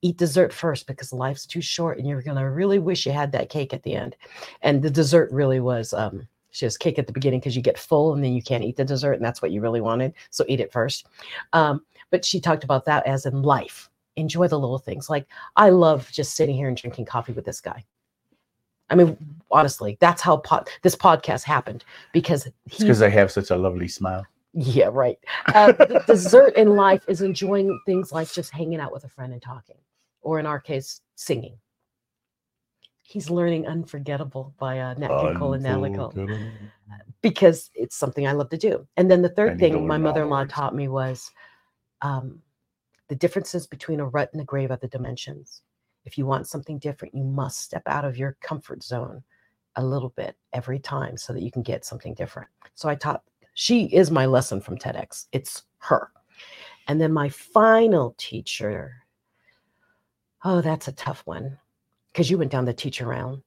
Eat 0.00 0.16
dessert 0.16 0.52
first 0.52 0.86
because 0.86 1.12
life's 1.12 1.44
too 1.44 1.60
short 1.60 1.98
and 1.98 2.06
you're 2.06 2.22
going 2.22 2.36
to 2.36 2.44
really 2.44 2.78
wish 2.78 3.04
you 3.04 3.12
had 3.12 3.32
that 3.32 3.50
cake 3.50 3.74
at 3.74 3.82
the 3.82 3.94
end. 3.94 4.16
And 4.62 4.80
the 4.80 4.90
dessert 4.90 5.30
really 5.32 5.60
was 5.60 5.92
um, 5.92 6.26
she 6.50 6.64
has 6.64 6.78
cake 6.78 6.98
at 6.98 7.06
the 7.06 7.12
beginning 7.12 7.40
because 7.40 7.56
you 7.56 7.62
get 7.62 7.78
full 7.78 8.14
and 8.14 8.24
then 8.24 8.32
you 8.32 8.42
can't 8.42 8.64
eat 8.64 8.76
the 8.76 8.84
dessert. 8.84 9.14
And 9.14 9.24
that's 9.24 9.42
what 9.42 9.50
you 9.50 9.60
really 9.60 9.80
wanted. 9.80 10.14
So 10.30 10.44
eat 10.48 10.60
it 10.60 10.72
first. 10.72 11.06
Um, 11.52 11.84
but 12.10 12.24
she 12.24 12.40
talked 12.40 12.64
about 12.64 12.84
that 12.86 13.06
as 13.06 13.26
in 13.26 13.42
life. 13.42 13.90
Enjoy 14.18 14.48
the 14.48 14.58
little 14.58 14.78
things. 14.78 15.08
Like 15.08 15.26
I 15.56 15.70
love 15.70 16.10
just 16.12 16.34
sitting 16.36 16.56
here 16.56 16.68
and 16.68 16.76
drinking 16.76 17.06
coffee 17.06 17.32
with 17.32 17.44
this 17.44 17.60
guy. 17.60 17.84
I 18.90 18.94
mean, 18.94 19.16
honestly, 19.50 19.98
that's 20.00 20.22
how 20.22 20.38
pod- 20.38 20.68
this 20.82 20.96
podcast 20.96 21.44
happened 21.44 21.84
because 22.12 22.48
because 22.78 23.02
I 23.02 23.08
have 23.10 23.30
such 23.30 23.50
a 23.50 23.56
lovely 23.56 23.88
smile. 23.88 24.26
yeah, 24.54 24.88
right. 24.90 25.18
Uh, 25.54 25.72
the 25.72 26.02
dessert 26.06 26.56
in 26.56 26.74
life 26.74 27.04
is 27.06 27.20
enjoying 27.22 27.78
things 27.86 28.12
like 28.12 28.32
just 28.32 28.50
hanging 28.50 28.80
out 28.80 28.92
with 28.92 29.04
a 29.04 29.08
friend 29.08 29.32
and 29.32 29.42
talking, 29.42 29.76
or 30.22 30.40
in 30.40 30.46
our 30.46 30.58
case, 30.58 31.00
singing. 31.16 31.58
He's 33.02 33.30
learning 33.30 33.66
"Unforgettable" 33.66 34.54
by 34.58 34.80
uh, 34.80 34.94
Nat 34.94 35.08
King 35.08 35.38
Cole 35.38 35.54
and 35.54 35.62
Natalie 35.62 35.90
because 37.20 37.70
it's 37.74 37.96
something 37.96 38.26
I 38.26 38.32
love 38.32 38.50
to 38.50 38.56
do. 38.56 38.86
And 38.96 39.10
then 39.10 39.22
the 39.22 39.28
third 39.28 39.52
to 39.52 39.58
thing 39.58 39.86
my 39.86 39.98
mother-in-law 39.98 40.44
taught 40.44 40.74
me 40.74 40.88
was 40.88 41.30
um, 42.02 42.40
the 43.08 43.16
differences 43.16 43.66
between 43.66 44.00
a 44.00 44.06
rut 44.06 44.30
and 44.32 44.40
a 44.42 44.44
grave 44.44 44.70
are 44.70 44.76
the 44.76 44.88
dimensions. 44.88 45.62
If 46.04 46.16
you 46.16 46.26
want 46.26 46.46
something 46.46 46.78
different, 46.78 47.14
you 47.14 47.24
must 47.24 47.60
step 47.60 47.82
out 47.86 48.04
of 48.04 48.16
your 48.16 48.36
comfort 48.40 48.82
zone 48.82 49.22
a 49.76 49.84
little 49.84 50.10
bit 50.10 50.36
every 50.52 50.78
time 50.78 51.16
so 51.16 51.32
that 51.32 51.42
you 51.42 51.50
can 51.50 51.62
get 51.62 51.84
something 51.84 52.14
different. 52.14 52.48
So 52.74 52.88
I 52.88 52.94
taught, 52.94 53.22
she 53.54 53.84
is 53.86 54.10
my 54.10 54.26
lesson 54.26 54.60
from 54.60 54.78
TEDx. 54.78 55.26
It's 55.32 55.64
her. 55.78 56.10
And 56.86 57.00
then 57.00 57.12
my 57.12 57.28
final 57.28 58.14
teacher, 58.18 59.02
oh, 60.44 60.60
that's 60.60 60.88
a 60.88 60.92
tough 60.92 61.22
one 61.26 61.58
because 62.12 62.30
you 62.30 62.38
went 62.38 62.50
down 62.50 62.64
the 62.64 62.72
teacher 62.72 63.06
round. 63.06 63.42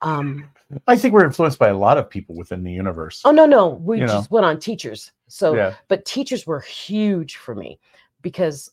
Um, 0.00 0.48
I 0.86 0.96
think 0.96 1.12
we're 1.12 1.24
influenced 1.24 1.58
by 1.58 1.68
a 1.68 1.76
lot 1.76 1.98
of 1.98 2.08
people 2.08 2.36
within 2.36 2.62
the 2.62 2.72
universe. 2.72 3.22
oh, 3.24 3.30
no, 3.32 3.46
no, 3.46 3.68
we 3.68 3.98
You 3.98 4.06
know. 4.06 4.12
just 4.12 4.30
went 4.30 4.46
on 4.46 4.60
teachers. 4.60 5.12
So 5.26 5.54
yeah. 5.54 5.74
but 5.88 6.04
teachers 6.04 6.46
were 6.46 6.60
huge 6.60 7.36
for 7.36 7.54
me 7.54 7.78
because 8.22 8.70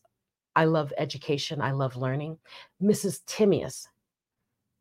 I 0.56 0.66
love 0.66 0.94
education. 0.98 1.62
I 1.62 1.72
love 1.72 1.96
learning. 1.96 2.38
Mrs. 2.82 3.24
Timius 3.26 3.88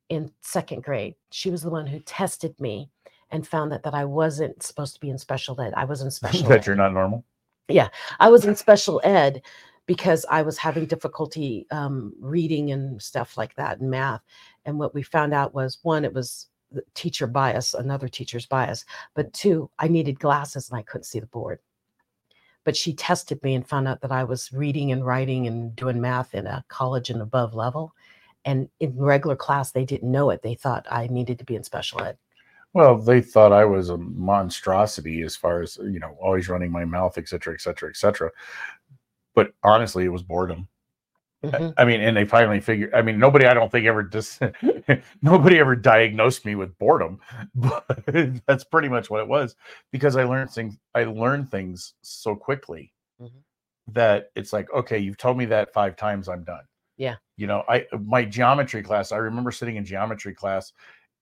in 0.08 0.30
second 0.40 0.82
grade, 0.84 1.14
she 1.30 1.50
was 1.50 1.62
the 1.62 1.70
one 1.70 1.86
who 1.86 1.98
tested 2.00 2.58
me 2.60 2.90
and 3.30 3.46
found 3.46 3.72
that, 3.72 3.82
that 3.82 3.94
I 3.94 4.04
wasn't 4.04 4.62
supposed 4.62 4.94
to 4.94 5.00
be 5.00 5.10
in 5.10 5.18
special 5.18 5.60
ed. 5.60 5.74
I 5.76 5.84
was 5.84 6.02
in 6.02 6.10
special 6.10 6.48
that 6.48 6.60
ed. 6.60 6.66
you're 6.66 6.76
not 6.76 6.92
normal. 6.92 7.24
Yeah, 7.68 7.88
I 8.20 8.28
was 8.28 8.44
in 8.44 8.54
special 8.54 9.00
ed 9.04 9.42
because 9.86 10.24
I 10.30 10.42
was 10.42 10.58
having 10.58 10.86
difficulty 10.86 11.66
um, 11.70 12.14
reading 12.20 12.70
and 12.72 13.00
stuff 13.02 13.36
like 13.36 13.54
that 13.56 13.80
and 13.80 13.90
math. 13.90 14.22
And 14.64 14.78
what 14.78 14.94
we 14.94 15.02
found 15.02 15.34
out 15.34 15.54
was 15.54 15.78
one, 15.82 16.04
it 16.04 16.12
was 16.12 16.48
the 16.70 16.82
teacher 16.94 17.26
bias, 17.26 17.74
another 17.74 18.08
teacher's 18.08 18.46
bias, 18.46 18.84
but 19.14 19.32
two, 19.32 19.70
I 19.78 19.88
needed 19.88 20.20
glasses 20.20 20.70
and 20.70 20.78
I 20.78 20.82
couldn't 20.82 21.04
see 21.04 21.20
the 21.20 21.26
board. 21.26 21.58
But 22.64 22.76
she 22.76 22.94
tested 22.94 23.42
me 23.42 23.54
and 23.54 23.66
found 23.66 23.86
out 23.86 24.00
that 24.00 24.12
I 24.12 24.24
was 24.24 24.52
reading 24.52 24.90
and 24.92 25.04
writing 25.04 25.46
and 25.46 25.76
doing 25.76 26.00
math 26.00 26.34
in 26.34 26.46
a 26.46 26.64
college 26.68 27.10
and 27.10 27.20
above 27.20 27.54
level. 27.54 27.94
And 28.44 28.68
in 28.80 28.96
regular 28.96 29.36
class, 29.36 29.70
they 29.70 29.84
didn't 29.84 30.10
know 30.10 30.30
it. 30.30 30.42
They 30.42 30.54
thought 30.54 30.86
I 30.90 31.06
needed 31.06 31.38
to 31.38 31.44
be 31.44 31.56
in 31.56 31.64
special 31.64 32.02
ed. 32.02 32.18
Well, 32.72 32.98
they 32.98 33.20
thought 33.20 33.52
I 33.52 33.64
was 33.64 33.90
a 33.90 33.96
monstrosity 33.96 35.22
as 35.22 35.36
far 35.36 35.62
as 35.62 35.76
you 35.76 36.00
know, 36.00 36.16
always 36.20 36.48
running 36.48 36.72
my 36.72 36.84
mouth, 36.84 37.16
et 37.18 37.28
cetera, 37.28 37.54
et 37.54 37.60
cetera, 37.60 37.88
et 37.88 37.96
cetera. 37.96 38.30
But 39.34 39.52
honestly, 39.62 40.04
it 40.04 40.08
was 40.08 40.22
boredom. 40.22 40.68
Mhm. 41.52 41.74
I 41.76 41.84
mean, 41.84 42.00
and 42.00 42.16
they 42.16 42.24
finally 42.24 42.60
figured. 42.60 42.94
I 42.94 43.02
mean, 43.02 43.18
nobody, 43.18 43.46
I 43.46 43.54
don't 43.54 43.70
think 43.70 43.86
ever 43.86 44.02
just 44.02 44.40
nobody 45.22 45.58
ever 45.58 45.76
diagnosed 45.76 46.44
me 46.44 46.54
with 46.54 46.76
boredom, 46.78 47.20
but 47.54 47.84
that's 48.46 48.64
pretty 48.64 48.88
much 48.88 49.10
what 49.10 49.20
it 49.20 49.28
was 49.28 49.56
because 49.92 50.16
I 50.16 50.24
learned 50.24 50.50
things. 50.50 50.76
I 50.94 51.04
learned 51.04 51.50
things 51.50 51.94
so 52.02 52.34
quickly 52.34 52.92
Mhm. 53.20 53.42
that 53.88 54.30
it's 54.34 54.52
like, 54.52 54.72
okay, 54.72 54.98
you've 54.98 55.18
told 55.18 55.36
me 55.38 55.44
that 55.46 55.72
five 55.72 55.96
times, 55.96 56.28
I'm 56.28 56.44
done. 56.44 56.64
Yeah. 56.96 57.16
You 57.36 57.46
know, 57.46 57.64
I 57.68 57.86
my 58.04 58.24
geometry 58.24 58.82
class. 58.82 59.12
I 59.12 59.16
remember 59.16 59.50
sitting 59.50 59.76
in 59.76 59.84
geometry 59.84 60.34
class 60.34 60.72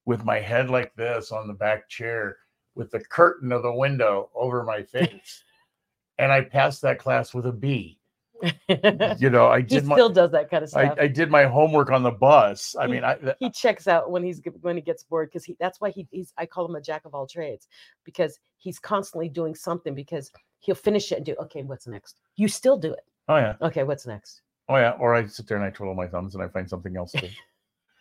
with 0.04 0.24
my 0.24 0.40
head 0.40 0.68
like 0.70 0.94
this 0.96 1.32
on 1.32 1.46
the 1.48 1.54
back 1.54 1.88
chair 1.88 2.36
with 2.74 2.90
the 2.90 3.00
curtain 3.00 3.52
of 3.52 3.62
the 3.62 3.72
window 3.74 4.30
over 4.34 4.64
my 4.64 4.82
face, 4.82 5.44
and 6.18 6.32
I 6.32 6.42
passed 6.42 6.82
that 6.82 6.98
class 6.98 7.32
with 7.34 7.46
a 7.46 7.52
B 7.52 7.98
You 9.18 9.30
know, 9.30 9.46
I 9.46 9.58
he 9.60 9.66
did 9.66 9.84
my 9.86 9.94
still 9.94 10.08
does 10.08 10.32
that 10.32 10.50
kind 10.50 10.64
of 10.64 10.70
stuff. 10.70 10.94
I, 10.98 11.04
I 11.04 11.06
did 11.08 11.30
my 11.30 11.44
homework 11.44 11.90
on 11.90 12.02
the 12.02 12.10
bus. 12.10 12.74
I 12.78 12.86
He- 12.86 12.92
mean, 12.92 13.04
I 13.04 13.14
th- 13.14 13.36
he 13.38 13.50
checks 13.50 13.86
out 13.86 14.10
when 14.10 14.22
he's 14.24 14.40
when 14.60 14.76
he 14.76 14.82
gets 14.82 15.02
bored 15.02 15.28
because 15.30 15.44
he 15.44 15.56
that's 15.60 15.80
why 15.80 15.90
he, 15.90 16.06
he's 16.10 16.32
I 16.36 16.46
call 16.46 16.66
him 16.66 16.74
a 16.74 16.80
jack 16.80 17.04
of 17.04 17.14
all 17.14 17.26
trades 17.26 17.68
because 18.04 18.38
he's 18.58 18.78
constantly 18.78 19.28
doing 19.28 19.54
something 19.54 19.94
because 19.94 20.32
he'll 20.60 20.74
finish 20.74 21.12
it 21.12 21.16
and 21.16 21.26
do 21.26 21.34
okay 21.40 21.62
what's 21.62 21.86
next 21.86 22.20
you 22.36 22.48
still 22.48 22.76
do 22.76 22.92
it 22.92 23.04
oh 23.28 23.36
yeah, 23.36 23.54
okay 23.62 23.82
what's 23.84 24.06
next 24.06 24.42
oh 24.68 24.76
yeah. 24.76 24.92
Or 24.98 25.14
I 25.14 25.26
sit 25.26 25.46
there 25.46 25.56
and 25.56 25.66
I 25.66 25.70
twiddle 25.70 25.94
my 25.94 26.06
thumbs 26.06 26.34
and 26.34 26.42
I 26.42 26.48
find 26.48 26.68
something 26.68 26.96
else 26.96 27.12
to. 27.12 27.28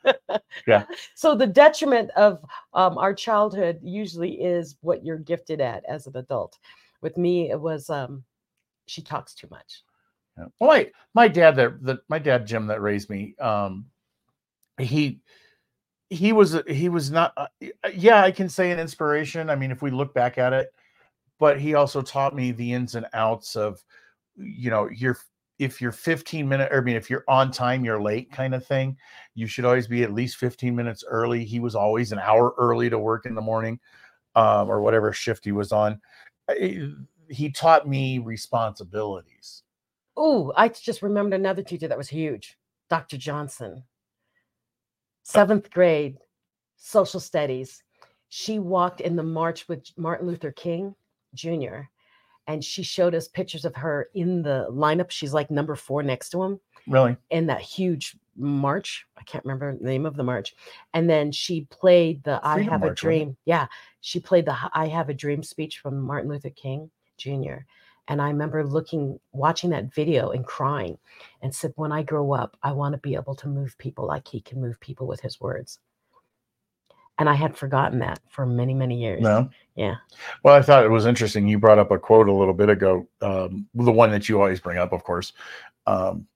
Yeah. 0.67 0.85
So 1.15 1.35
the 1.35 1.45
detriment 1.47 2.09
of 2.11 2.43
um, 2.73 2.97
our 2.97 3.13
childhood 3.13 3.79
usually 3.83 4.41
is 4.41 4.75
what 4.81 5.05
you're 5.05 5.17
gifted 5.19 5.61
at 5.61 5.85
as 5.85 6.07
an 6.07 6.17
adult 6.17 6.57
with 7.01 7.17
me 7.17 7.49
it 7.51 7.59
was 7.59 7.89
um 7.89 8.23
she 8.87 9.01
talks 9.01 9.33
too 9.33 9.47
much 9.51 9.83
Yeah. 10.41 10.47
Well, 10.59 10.69
my 10.69 10.91
my 11.13 11.27
dad 11.27 11.55
that 11.57 11.83
that 11.83 11.99
my 12.09 12.19
dad 12.19 12.45
Jim 12.47 12.67
that 12.67 12.81
raised 12.81 13.09
me, 13.09 13.35
um, 13.39 13.85
he 14.79 15.19
he 16.09 16.33
was 16.33 16.57
he 16.67 16.89
was 16.89 17.11
not. 17.11 17.33
Uh, 17.37 17.47
uh, 17.83 17.89
yeah, 17.95 18.23
I 18.23 18.31
can 18.31 18.49
say 18.49 18.71
an 18.71 18.79
inspiration. 18.79 19.49
I 19.49 19.55
mean, 19.55 19.71
if 19.71 19.81
we 19.81 19.91
look 19.91 20.13
back 20.13 20.37
at 20.37 20.53
it, 20.53 20.73
but 21.39 21.59
he 21.59 21.75
also 21.75 22.01
taught 22.01 22.35
me 22.35 22.51
the 22.51 22.73
ins 22.73 22.95
and 22.95 23.05
outs 23.13 23.55
of, 23.55 23.83
you 24.35 24.69
know, 24.69 24.89
you're 24.89 25.17
if 25.59 25.79
you're 25.81 25.91
15 25.91 26.49
minutes, 26.49 26.73
I 26.75 26.81
mean, 26.81 26.95
if 26.95 27.09
you're 27.09 27.23
on 27.27 27.51
time, 27.51 27.85
you're 27.85 28.01
late, 28.01 28.31
kind 28.31 28.55
of 28.55 28.65
thing. 28.65 28.97
You 29.35 29.47
should 29.47 29.65
always 29.65 29.87
be 29.87 30.03
at 30.03 30.13
least 30.13 30.37
15 30.37 30.75
minutes 30.75 31.03
early. 31.07 31.45
He 31.45 31.59
was 31.59 31.75
always 31.75 32.11
an 32.11 32.19
hour 32.19 32.55
early 32.57 32.89
to 32.89 32.97
work 32.99 33.25
in 33.27 33.35
the 33.35 33.41
morning, 33.41 33.79
um, 34.35 34.69
or 34.69 34.81
whatever 34.81 35.13
shift 35.13 35.45
he 35.45 35.51
was 35.51 35.71
on. 35.71 36.01
He 37.29 37.49
taught 37.51 37.87
me 37.87 38.19
responsibilities. 38.19 39.63
Oh 40.21 40.53
i 40.55 40.69
just 40.69 41.01
remembered 41.01 41.35
another 41.37 41.63
teacher 41.63 41.87
that 41.87 41.97
was 41.97 42.07
huge 42.09 42.57
dr 42.89 43.17
johnson. 43.17 43.83
Seventh 45.23 45.69
grade 45.71 46.17
social 46.77 47.19
studies. 47.19 47.83
She 48.29 48.57
walked 48.59 49.01
in 49.01 49.15
the 49.15 49.23
march 49.23 49.67
with 49.67 49.85
martin 49.97 50.27
luther 50.27 50.51
king 50.51 50.95
jr 51.33 51.81
and 52.47 52.63
she 52.63 52.83
showed 52.83 53.13
us 53.15 53.27
pictures 53.27 53.65
of 53.65 53.75
her 53.75 54.09
in 54.15 54.41
the 54.41 54.67
lineup. 54.71 55.11
She's 55.11 55.33
like 55.33 55.51
number 55.51 55.75
four 55.75 56.01
next 56.03 56.29
to 56.31 56.43
him 56.43 56.59
Really? 56.87 57.15
in 57.29 57.45
that 57.47 57.61
huge 57.61 58.17
march. 58.35 59.05
I 59.17 59.23
can't 59.23 59.45
remember 59.45 59.77
the 59.77 59.83
name 59.85 60.05
of 60.07 60.15
the 60.15 60.23
march. 60.23 60.55
And 60.93 61.07
then 61.09 61.31
she 61.31 61.67
played 61.69 62.23
the 62.23 62.39
i 62.43 62.61
have 62.61 62.81
March, 62.81 62.91
a 62.91 62.95
dream 62.95 63.37
yeah 63.45 63.67
she 64.01 64.19
played 64.19 64.45
the 64.45 64.55
I 64.73 64.87
have 64.87 65.09
a 65.09 65.13
dream 65.13 65.43
speech 65.43 65.79
from 65.79 66.01
martin 66.01 66.29
luther 66.29 66.49
king 66.49 66.89
jr 67.17 67.59
and 68.11 68.21
i 68.21 68.27
remember 68.27 68.63
looking 68.65 69.19
watching 69.31 69.69
that 69.71 69.93
video 69.93 70.29
and 70.31 70.45
crying 70.45 70.97
and 71.41 71.53
said 71.55 71.71
when 71.77 71.91
i 71.91 72.03
grow 72.03 72.33
up 72.33 72.57
i 72.61 72.71
want 72.71 72.93
to 72.93 72.99
be 72.99 73.15
able 73.15 73.33
to 73.35 73.47
move 73.47 73.75
people 73.77 74.05
like 74.05 74.27
he 74.27 74.41
can 74.41 74.61
move 74.61 74.79
people 74.79 75.07
with 75.07 75.21
his 75.21 75.39
words 75.39 75.79
and 77.17 77.29
i 77.29 77.33
had 77.33 77.55
forgotten 77.55 77.99
that 77.99 78.19
for 78.29 78.45
many 78.45 78.73
many 78.73 78.99
years 79.01 79.21
No. 79.21 79.49
yeah 79.75 79.95
Well, 80.43 80.55
I 80.55 80.61
thought 80.61 80.83
it 80.85 80.89
was 80.91 81.05
interesting. 81.05 81.47
You 81.47 81.57
brought 81.59 81.79
up 81.79 81.91
a 81.91 81.97
quote 81.97 82.27
a 82.27 82.33
little 82.33 82.53
bit 82.53 82.69
ago, 82.69 83.07
um, 83.21 83.67
the 83.73 83.91
one 83.91 84.11
that 84.11 84.27
you 84.27 84.37
always 84.41 84.59
bring 84.59 84.77
up, 84.77 84.91
of 84.91 85.03
course. 85.03 85.33
Um, 85.87 86.27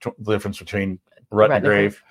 t- 0.00 0.10
the 0.18 0.32
difference 0.32 0.58
between 0.58 0.98
rut 1.30 1.50
and 1.50 1.56
and 1.56 1.64
grave. 1.64 2.02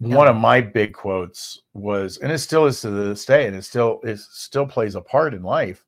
Yeah. 0.00 0.16
One 0.16 0.28
of 0.28 0.36
my 0.36 0.60
big 0.60 0.92
quotes 0.94 1.62
was, 1.74 2.18
and 2.18 2.32
it 2.32 2.38
still 2.38 2.66
is 2.66 2.80
to 2.80 2.90
this 2.90 3.24
day, 3.24 3.46
and 3.46 3.54
it 3.56 3.62
still 3.62 4.00
it 4.02 4.18
still 4.18 4.66
plays 4.66 4.94
a 4.96 5.00
part 5.00 5.32
in 5.32 5.42
life, 5.42 5.84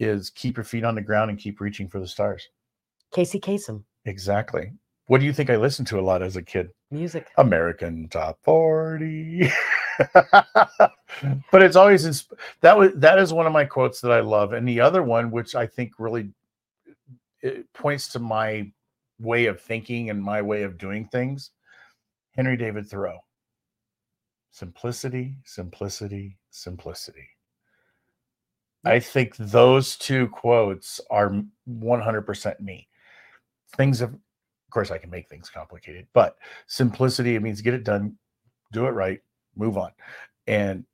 is 0.00 0.30
keep 0.30 0.56
your 0.56 0.64
feet 0.64 0.84
on 0.84 0.94
the 0.94 1.00
ground 1.00 1.30
and 1.30 1.38
keep 1.38 1.60
reaching 1.60 1.88
for 1.88 2.00
the 2.00 2.08
stars. 2.08 2.48
casey 3.12 3.38
Kasem, 3.38 3.84
Exactly. 4.06 4.72
What 5.06 5.20
do 5.20 5.26
you 5.26 5.32
think 5.32 5.50
I 5.50 5.56
listened 5.56 5.88
to 5.88 5.98
a 5.98 6.02
lot 6.02 6.22
as 6.22 6.36
a 6.36 6.42
kid? 6.42 6.70
music 6.90 7.28
American 7.36 8.08
Top 8.08 8.38
40. 8.42 9.50
but 11.52 11.62
it's 11.62 11.76
always 11.76 12.06
insp- 12.06 12.32
that 12.62 12.76
was 12.76 12.92
that 12.96 13.18
is 13.18 13.32
one 13.32 13.46
of 13.46 13.52
my 13.52 13.64
quotes 13.64 14.00
that 14.00 14.12
I 14.12 14.20
love. 14.20 14.52
And 14.52 14.66
the 14.66 14.80
other 14.80 15.02
one, 15.02 15.30
which 15.30 15.54
I 15.54 15.66
think 15.66 15.92
really 15.98 16.30
it 17.42 17.72
points 17.72 18.08
to 18.08 18.18
my 18.18 18.70
way 19.18 19.46
of 19.46 19.60
thinking 19.60 20.10
and 20.10 20.22
my 20.22 20.42
way 20.42 20.62
of 20.62 20.78
doing 20.78 21.06
things, 21.06 21.50
Henry 22.36 22.56
David 22.56 22.88
Thoreau. 22.88 23.18
Simplicity, 24.50 25.36
simplicity, 25.44 26.38
simplicity. 26.50 27.28
I 28.84 28.98
think 29.00 29.36
those 29.36 29.96
two 29.96 30.28
quotes 30.28 31.00
are 31.10 31.42
100% 31.68 32.60
me. 32.60 32.88
Things 33.76 34.00
of, 34.00 34.14
of 34.14 34.20
course, 34.70 34.90
I 34.90 34.98
can 34.98 35.10
make 35.10 35.28
things 35.28 35.50
complicated, 35.50 36.06
but 36.12 36.36
simplicity 36.66 37.36
it 37.36 37.42
means 37.42 37.60
get 37.60 37.74
it 37.74 37.84
done, 37.84 38.16
do 38.72 38.86
it 38.86 38.90
right, 38.90 39.20
move 39.54 39.76
on, 39.76 39.90
and 40.46 40.84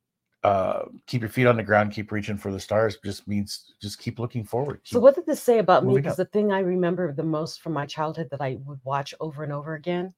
uh, 0.42 0.85
keep 1.07 1.22
your 1.22 1.31
feet 1.31 1.46
on 1.46 1.57
the 1.57 1.62
ground, 1.62 1.92
keep 1.92 2.12
reaching 2.12 2.37
for 2.38 2.53
the 2.53 2.61
stars. 2.61 2.99
Just 3.05 3.27
means 3.27 3.75
just 3.81 3.99
keep 3.99 4.18
looking 4.18 4.44
forward. 4.44 4.81
So 4.85 5.01
what 5.01 5.14
did 5.14 5.27
this 5.27 5.42
say 5.42 5.59
about 5.59 5.85
me? 5.85 5.94
Because 5.94 6.16
the 6.16 6.25
thing 6.27 6.53
I 6.53 6.61
remember 6.61 7.12
the 7.12 7.22
most 7.22 7.62
from 7.62 7.72
my 7.72 7.87
childhood 7.87 8.29
that 8.31 8.40
I 8.40 8.59
would 8.64 8.81
watch 8.85 9.14
over 9.20 9.42
and 9.42 9.53
over 9.53 9.75
again. 9.75 10.14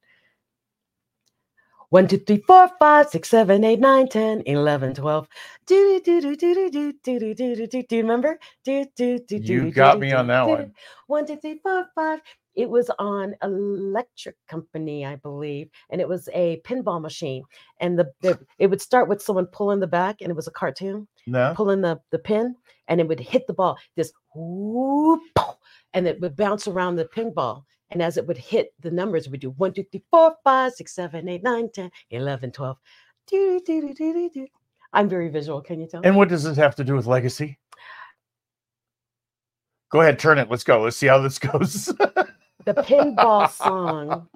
One, 1.89 2.07
two, 2.07 2.19
three, 2.19 2.43
four, 2.45 2.69
five, 2.77 3.09
six, 3.09 3.29
seven, 3.29 3.63
eight, 3.63 3.79
nine, 3.79 4.07
ten, 4.07 4.43
eleven, 4.45 4.93
twelve. 4.93 5.27
Do 5.65 5.99
do 6.05 6.21
do 6.21 6.35
do 6.35 6.53
do 6.53 6.69
do 6.69 6.93
do 7.03 7.19
do 7.19 7.33
do 7.33 7.55
do 7.55 7.67
do. 7.67 7.83
Do 7.83 7.95
you 7.95 8.01
remember? 8.03 8.39
Do 8.63 8.85
do 8.95 9.19
do 9.19 9.39
do. 9.39 9.53
You 9.53 9.71
got 9.71 9.99
me 9.99 10.11
on 10.11 10.27
that 10.27 10.47
one. 10.47 10.65
do. 10.65 10.71
One, 11.07 11.25
two, 11.25 11.37
three, 11.37 11.59
four, 11.63 11.87
five. 11.95 12.19
It 12.55 12.69
was 12.69 12.91
on 12.99 13.35
Electric 13.41 14.35
Company, 14.47 15.05
I 15.05 15.15
believe, 15.15 15.69
and 15.89 15.99
it 16.01 16.07
was 16.07 16.29
a 16.33 16.61
pinball 16.65 17.01
machine. 17.01 17.43
And 17.79 17.97
the, 17.97 18.11
the 18.21 18.37
it 18.59 18.67
would 18.67 18.81
start 18.81 19.07
with 19.07 19.21
someone 19.21 19.47
pulling 19.47 19.79
the 19.79 19.87
back, 19.87 20.17
and 20.21 20.29
it 20.29 20.35
was 20.35 20.47
a 20.47 20.51
cartoon 20.51 21.07
no, 21.25 21.53
pulling 21.55 21.81
the, 21.81 21.99
the 22.11 22.19
pin 22.19 22.55
and 22.89 22.99
it 22.99 23.07
would 23.07 23.19
hit 23.19 23.47
the 23.47 23.53
ball 23.53 23.77
this 23.95 24.11
whoop, 24.35 25.21
and 25.93 26.07
it 26.07 26.19
would 26.19 26.35
bounce 26.35 26.67
around 26.67 26.95
the 26.95 27.05
ping 27.05 27.31
ball 27.31 27.65
and 27.91 28.01
as 28.01 28.17
it 28.17 28.27
would 28.27 28.37
hit 28.37 28.73
the 28.79 28.91
numbers 28.91 29.29
we 29.29 29.37
do 29.37 29.51
1 29.51 29.73
2 29.73 29.83
3 29.91 30.03
4 30.11 30.35
5 30.43 30.73
6 30.73 30.95
7 30.95 31.29
8 31.29 31.43
9 31.43 31.69
10 31.73 31.91
11 32.11 32.51
12 32.51 32.77
do, 33.27 33.61
do, 33.65 33.93
do, 33.93 34.47
i'm 34.93 35.07
very 35.07 35.29
visual 35.29 35.61
can 35.61 35.79
you 35.79 35.87
tell 35.87 36.01
and 36.03 36.15
what 36.15 36.29
does 36.29 36.43
this 36.43 36.57
have 36.57 36.75
to 36.75 36.83
do 36.83 36.95
with 36.95 37.05
legacy? 37.05 37.57
Go 39.91 40.01
ahead, 40.01 40.19
turn 40.19 40.37
it. 40.37 40.51
Let's 40.51 40.63
go. 40.63 40.83
Let's 40.83 40.97
see 40.97 41.07
how 41.07 41.19
this 41.19 41.39
goes. 41.39 41.85
the 41.85 42.73
pinball 42.73 43.49
song 43.49 44.27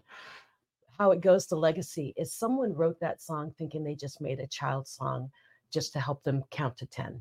how 0.97 1.11
it 1.11 1.21
goes 1.21 1.47
to 1.47 1.55
legacy 1.55 2.13
is 2.17 2.33
someone 2.33 2.73
wrote 2.73 2.99
that 2.99 3.21
song 3.21 3.53
thinking 3.57 3.83
they 3.83 3.95
just 3.95 4.21
made 4.21 4.39
a 4.39 4.47
child 4.47 4.87
song 4.87 5.29
just 5.71 5.91
to 5.93 5.99
help 5.99 6.23
them 6.23 6.43
count 6.51 6.77
to 6.77 6.85
10 6.85 7.19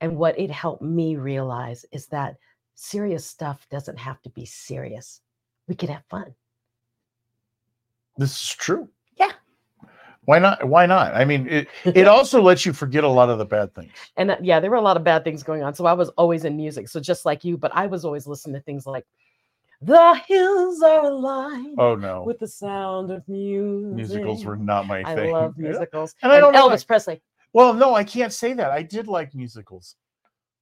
and 0.00 0.16
what 0.16 0.38
it 0.38 0.50
helped 0.50 0.80
me 0.80 1.16
realize 1.16 1.84
is 1.92 2.06
that 2.06 2.36
serious 2.74 3.26
stuff 3.26 3.66
doesn't 3.70 3.98
have 3.98 4.22
to 4.22 4.30
be 4.30 4.46
serious 4.46 5.20
we 5.68 5.74
could 5.74 5.90
have 5.90 6.02
fun 6.08 6.34
this 8.16 8.32
is 8.42 8.48
true. 8.56 8.88
Yeah. 9.16 9.30
Why 10.24 10.40
not? 10.40 10.66
Why 10.68 10.86
not? 10.86 11.14
I 11.14 11.24
mean, 11.24 11.46
it, 11.48 11.68
it 11.84 12.08
also 12.08 12.42
lets 12.42 12.66
you 12.66 12.72
forget 12.72 13.04
a 13.04 13.08
lot 13.08 13.30
of 13.30 13.38
the 13.38 13.44
bad 13.44 13.72
things. 13.76 13.92
and 14.16 14.32
uh, 14.32 14.36
yeah 14.42 14.58
there 14.58 14.70
were 14.70 14.76
a 14.76 14.80
lot 14.82 14.96
of 14.96 15.04
bad 15.04 15.22
things 15.22 15.44
going 15.44 15.62
on 15.62 15.72
so 15.74 15.86
i 15.86 15.92
was 15.92 16.08
always 16.10 16.44
in 16.44 16.56
music 16.56 16.88
so 16.88 16.98
just 17.00 17.24
like 17.24 17.44
you 17.44 17.56
but 17.56 17.70
i 17.74 17.86
was 17.86 18.04
always 18.04 18.26
listening 18.26 18.54
to 18.54 18.60
things 18.62 18.86
like 18.86 19.06
the 19.82 20.14
hills 20.26 20.82
are 20.82 21.04
alive 21.04 21.74
Oh 21.78 21.94
no, 21.94 22.24
with 22.24 22.40
the 22.40 22.48
sound 22.48 23.12
of 23.12 23.26
music 23.28 23.94
musicals 23.94 24.44
were 24.44 24.56
not 24.56 24.86
my 24.88 25.04
thing. 25.04 25.28
i 25.28 25.32
love 25.32 25.56
musicals 25.68 26.14
And 26.20 26.32
I 26.32 26.40
don't 26.40 26.52
know 26.52 26.68
elvis 26.68 26.84
presley 26.84 27.22
Well, 27.52 27.72
no, 27.72 27.94
I 27.94 28.02
can't 28.02 28.32
say 28.32 28.52
that. 28.54 28.70
I 28.72 28.82
did 28.82 29.06
like 29.06 29.32
musicals. 29.34 29.94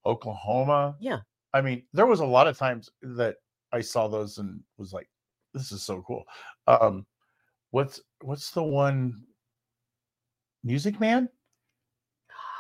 Oklahoma. 0.05 0.97
Yeah. 1.01 1.21
I 1.55 1.61
mean, 1.63 1.83
there 1.95 2.07
was 2.07 2.21
a 2.21 2.27
lot 2.27 2.47
of 2.47 2.57
times 2.59 2.91
that 3.03 3.37
I 3.77 3.83
saw 3.83 4.09
those 4.09 4.39
and 4.39 4.61
was 4.79 4.93
like, 4.95 5.09
this 5.53 5.71
is 5.71 5.83
so 5.83 6.03
cool. 6.07 6.25
Um, 6.67 7.05
what's 7.73 8.01
what's 8.23 8.51
the 8.51 8.63
one 8.63 9.23
Music 10.65 10.99
Man? 10.99 11.29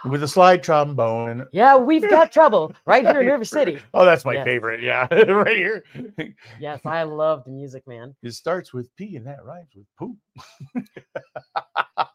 With 0.05 0.22
a 0.22 0.29
slide 0.29 0.62
trombone. 0.62 1.46
Yeah, 1.52 1.76
we've 1.79 2.09
got 2.09 2.31
trouble 2.31 2.72
right 2.87 3.05
here 3.05 3.22
in 3.22 3.26
River 3.26 3.44
City. 3.44 3.81
Oh, 3.94 4.05
that's 4.05 4.24
my 4.24 4.35
Yes. 4.35 4.44
favorite. 4.44 4.81
Yeah, 4.83 5.09
right 5.33 5.57
here. 5.57 5.83
Yes, 6.61 6.81
I 6.85 7.02
love 7.02 7.42
the 7.44 7.50
music, 7.50 7.83
man. 7.88 8.14
It 8.22 8.33
starts 8.33 8.72
with 8.74 8.94
P 8.96 9.16
and 9.16 9.26
that 9.26 9.42
rhymes 9.44 9.72
with 9.74 9.87
poop. 9.98 10.16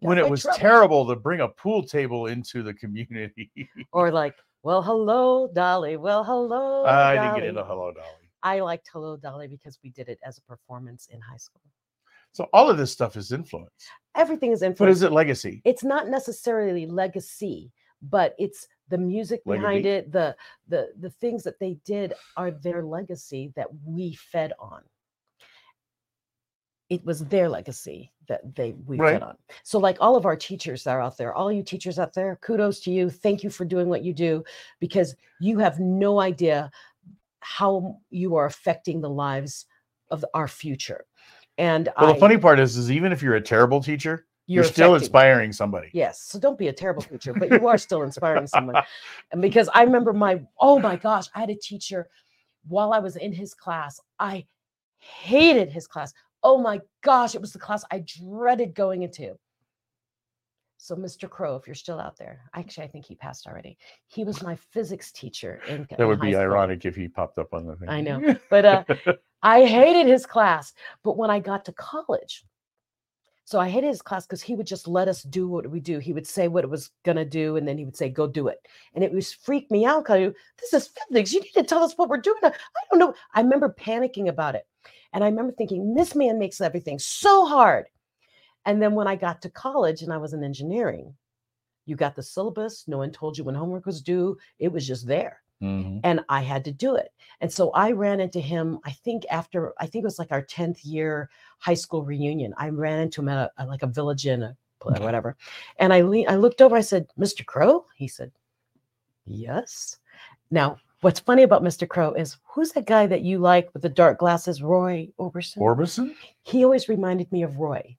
When 0.00 0.16
it 0.18 0.28
was 0.30 0.42
trouble. 0.42 0.58
terrible 0.58 1.06
to 1.08 1.16
bring 1.16 1.40
a 1.40 1.48
pool 1.48 1.82
table 1.82 2.26
into 2.26 2.62
the 2.62 2.72
community. 2.72 3.50
Or 3.92 4.10
like, 4.12 4.36
well, 4.66 4.82
hello, 4.82 5.48
Dolly. 5.54 5.96
Well, 5.96 6.24
hello. 6.24 6.84
I 6.84 7.14
didn't 7.14 7.36
get 7.36 7.44
into 7.44 7.62
Hello 7.62 7.92
Dolly. 7.92 8.08
I 8.42 8.58
liked 8.58 8.90
Hello 8.92 9.16
Dolly 9.16 9.46
because 9.46 9.78
we 9.84 9.90
did 9.90 10.08
it 10.08 10.18
as 10.24 10.38
a 10.38 10.42
performance 10.42 11.06
in 11.12 11.20
high 11.20 11.36
school. 11.36 11.62
So 12.32 12.48
all 12.52 12.68
of 12.68 12.76
this 12.76 12.90
stuff 12.90 13.16
is 13.16 13.30
influence. 13.30 13.70
Everything 14.16 14.50
is 14.50 14.62
influence. 14.62 14.78
But 14.78 14.88
is 14.88 15.02
it 15.02 15.12
legacy? 15.12 15.62
it's 15.64 15.84
not 15.84 16.08
necessarily 16.08 16.84
legacy, 16.84 17.70
but 18.02 18.34
it's 18.40 18.66
the 18.88 18.98
music 18.98 19.44
behind 19.44 19.84
Legacy. 19.84 19.88
it, 19.88 20.10
the 20.10 20.36
the 20.66 20.88
the 20.98 21.10
things 21.10 21.44
that 21.44 21.60
they 21.60 21.74
did 21.84 22.14
are 22.36 22.50
their 22.50 22.84
legacy 22.84 23.52
that 23.54 23.68
we 23.84 24.14
fed 24.14 24.52
on. 24.58 24.82
It 26.88 27.04
was 27.04 27.20
their 27.26 27.48
legacy 27.48 28.12
that 28.28 28.54
they 28.54 28.72
we 28.86 28.96
Right. 28.96 29.14
fed 29.14 29.22
on. 29.22 29.36
So, 29.64 29.78
like 29.78 29.96
all 30.00 30.14
of 30.16 30.24
our 30.24 30.36
teachers 30.36 30.84
that 30.84 30.92
are 30.92 31.00
out 31.00 31.16
there, 31.16 31.34
all 31.34 31.50
you 31.50 31.62
teachers 31.62 31.98
out 31.98 32.14
there, 32.14 32.36
kudos 32.42 32.80
to 32.80 32.90
you. 32.92 33.10
Thank 33.10 33.42
you 33.42 33.50
for 33.50 33.64
doing 33.64 33.88
what 33.88 34.02
you 34.04 34.12
do 34.12 34.44
because 34.78 35.16
you 35.40 35.58
have 35.58 35.80
no 35.80 36.20
idea 36.20 36.70
how 37.40 37.98
you 38.10 38.36
are 38.36 38.46
affecting 38.46 39.00
the 39.00 39.10
lives 39.10 39.66
of 40.10 40.24
our 40.34 40.48
future. 40.48 41.06
And 41.58 41.88
Well, 41.98 42.10
I, 42.10 42.12
the 42.12 42.20
funny 42.20 42.38
part 42.38 42.60
is, 42.60 42.76
is 42.76 42.90
even 42.90 43.12
if 43.12 43.22
you're 43.22 43.36
a 43.36 43.40
terrible 43.40 43.82
teacher, 43.82 44.26
you're, 44.46 44.62
still 44.62 44.94
affecting- 44.94 45.06
inspiring 45.06 45.52
somebody. 45.52 45.90
Yes. 45.92 46.20
So 46.22 46.38
don't 46.38 46.58
be 46.58 46.68
a 46.68 46.72
terrible 46.72 47.02
teacher, 47.02 47.32
but 47.34 47.50
you 47.50 47.66
are 47.66 47.78
still 47.78 48.02
inspiring 48.02 48.46
someone. 48.46 48.76
And 49.32 49.42
because 49.42 49.68
I 49.74 49.82
remember 49.82 50.12
my, 50.12 50.40
oh 50.60 50.78
my 50.78 50.94
gosh, 50.96 51.26
I 51.34 51.40
had 51.40 51.50
a 51.50 51.56
teacher 51.56 52.08
while 52.68 52.92
I 52.92 53.00
was 53.00 53.16
in 53.16 53.32
his 53.32 53.54
class. 53.54 54.00
I 54.20 54.46
hated 54.98 55.70
his 55.70 55.86
class. 55.86 56.12
Oh 56.46 56.58
my 56.58 56.80
gosh, 57.02 57.34
it 57.34 57.40
was 57.40 57.52
the 57.52 57.58
class 57.58 57.84
I 57.90 58.04
dreaded 58.06 58.72
going 58.72 59.02
into. 59.02 59.36
So, 60.76 60.94
Mr. 60.94 61.28
Crow, 61.28 61.56
if 61.56 61.66
you're 61.66 61.74
still 61.74 61.98
out 61.98 62.16
there, 62.16 62.42
actually, 62.54 62.84
I 62.84 62.86
think 62.86 63.04
he 63.04 63.16
passed 63.16 63.48
already. 63.48 63.76
He 64.06 64.22
was 64.22 64.44
my 64.44 64.54
physics 64.54 65.10
teacher. 65.10 65.60
In, 65.68 65.88
That 65.98 66.06
would 66.06 66.20
be 66.20 66.36
ironic 66.36 66.84
if 66.84 66.94
he 66.94 67.08
popped 67.08 67.40
up 67.40 67.52
on 67.52 67.66
the 67.66 67.74
thing. 67.74 67.88
I 67.88 68.00
know. 68.00 68.36
But 68.48 68.64
uh, 68.64 68.84
I 69.42 69.64
hated 69.64 70.06
his 70.06 70.24
class. 70.24 70.72
But 71.02 71.16
when 71.16 71.30
I 71.30 71.40
got 71.40 71.64
to 71.64 71.72
college, 71.72 72.44
so 73.44 73.58
I 73.58 73.68
hated 73.68 73.88
his 73.88 74.02
class 74.02 74.24
because 74.24 74.42
he 74.42 74.54
would 74.54 74.68
just 74.68 74.86
let 74.86 75.08
us 75.08 75.24
do 75.24 75.48
what 75.48 75.68
we 75.68 75.80
do. 75.80 75.98
He 75.98 76.12
would 76.12 76.28
say 76.28 76.46
what 76.46 76.62
it 76.62 76.70
was 76.70 76.90
gonna 77.04 77.24
do, 77.24 77.56
and 77.56 77.66
then 77.66 77.78
he 77.78 77.84
would 77.84 77.96
say, 77.96 78.08
"Go 78.08 78.28
do 78.28 78.46
it." 78.46 78.58
And 78.94 79.02
it 79.02 79.12
was 79.12 79.32
freak 79.32 79.68
me 79.70 79.84
out. 79.84 80.04
Cause 80.04 80.32
this 80.60 80.72
is 80.72 80.88
physics. 81.08 81.32
You 81.32 81.40
need 81.40 81.52
to 81.54 81.62
tell 81.64 81.82
us 81.82 81.94
what 81.94 82.08
we're 82.08 82.16
doing. 82.18 82.38
I 82.42 82.52
don't 82.90 82.98
know. 83.00 83.14
I 83.34 83.40
remember 83.40 83.74
panicking 83.78 84.28
about 84.28 84.56
it, 84.56 84.66
and 85.16 85.24
I 85.24 85.28
remember 85.28 85.52
thinking, 85.52 85.94
"This 85.94 86.14
man 86.14 86.38
makes 86.38 86.60
everything 86.60 86.98
so 86.98 87.46
hard." 87.46 87.86
And 88.66 88.82
then 88.82 88.94
when 88.94 89.08
I 89.08 89.16
got 89.16 89.40
to 89.42 89.50
college 89.50 90.02
and 90.02 90.12
I 90.12 90.18
was 90.18 90.34
in 90.34 90.44
engineering, 90.44 91.16
you 91.86 91.96
got 91.96 92.14
the 92.14 92.22
syllabus. 92.22 92.86
No 92.86 92.98
one 92.98 93.12
told 93.12 93.38
you 93.38 93.44
when 93.44 93.54
homework 93.54 93.86
was 93.86 94.02
due. 94.02 94.36
It 94.58 94.70
was 94.70 94.86
just 94.86 95.06
there 95.06 95.40
Mhm. 95.62 96.00
and 96.04 96.20
I 96.28 96.42
had 96.42 96.64
to 96.64 96.72
do 96.72 96.96
it. 96.96 97.12
And 97.40 97.50
so 97.50 97.70
I 97.70 97.92
ran 97.92 98.20
into 98.20 98.40
him, 98.40 98.78
I 98.84 98.90
think 98.92 99.24
after, 99.30 99.72
I 99.78 99.86
think 99.86 100.02
it 100.02 100.06
was 100.06 100.18
like 100.18 100.32
our 100.32 100.42
10th 100.42 100.84
year 100.84 101.30
high 101.60 101.74
school 101.74 102.02
reunion. 102.04 102.52
I 102.58 102.68
ran 102.70 102.98
into 102.98 103.22
him 103.22 103.28
at 103.28 103.52
a, 103.56 103.66
like 103.66 103.84
a 103.84 103.86
village 103.86 104.26
inn 104.26 104.42
or 104.42 104.56
whatever. 105.00 105.36
And 105.78 105.92
I, 105.94 106.02
le- 106.02 106.26
I 106.26 106.34
looked 106.34 106.60
over, 106.60 106.76
I 106.76 106.82
said, 106.82 107.06
Mr. 107.18 107.46
Crow? 107.46 107.86
He 107.96 108.08
said, 108.08 108.32
yes. 109.24 109.98
Now, 110.50 110.78
what's 111.06 111.20
funny 111.20 111.44
about 111.44 111.62
Mr. 111.62 111.88
Crow 111.88 112.14
is 112.14 112.36
who's 112.42 112.72
that 112.72 112.84
guy 112.84 113.06
that 113.06 113.22
you 113.22 113.38
like 113.38 113.72
with 113.72 113.82
the 113.82 113.88
dark 113.88 114.18
glasses, 114.18 114.60
Roy 114.60 115.08
Oberson? 115.20 115.58
Orbison? 115.58 116.16
he 116.42 116.64
always 116.64 116.88
reminded 116.88 117.30
me 117.30 117.44
of 117.44 117.58
Roy. 117.58 117.96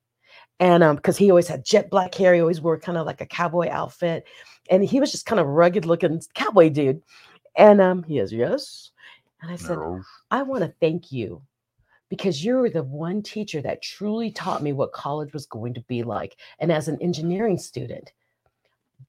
And 0.59 0.83
um, 0.83 0.97
because 0.97 1.15
he 1.15 1.29
always 1.29 1.47
had 1.47 1.63
jet 1.63 1.89
black 1.89 2.13
hair, 2.13 2.33
he 2.33 2.41
always 2.41 2.59
wore 2.59 2.77
kind 2.77 2.97
of 2.97 3.05
like 3.05 3.21
a 3.21 3.25
cowboy 3.25 3.69
outfit. 3.69 4.25
And 4.69 4.83
he 4.83 4.99
was 4.99 5.13
just 5.13 5.25
kind 5.25 5.39
of 5.39 5.47
rugged 5.47 5.85
looking 5.85 6.21
cowboy 6.33 6.69
dude. 6.69 7.01
And 7.55 7.79
um, 7.79 8.03
he 8.03 8.19
is, 8.19 8.33
yes. 8.33 8.91
And 9.41 9.51
I 9.51 9.55
said, 9.55 9.77
No. 9.77 10.01
I 10.29 10.43
want 10.43 10.65
to 10.65 10.73
thank 10.81 11.09
you 11.09 11.41
because 12.09 12.43
you 12.43 12.55
were 12.55 12.69
the 12.69 12.83
one 12.83 13.21
teacher 13.21 13.61
that 13.61 13.81
truly 13.81 14.31
taught 14.31 14.61
me 14.61 14.73
what 14.73 14.91
college 14.91 15.31
was 15.31 15.45
going 15.45 15.73
to 15.75 15.81
be 15.87 16.03
like. 16.03 16.35
And 16.59 16.73
as 16.73 16.89
an 16.89 16.97
engineering 17.01 17.57
student, 17.57 18.11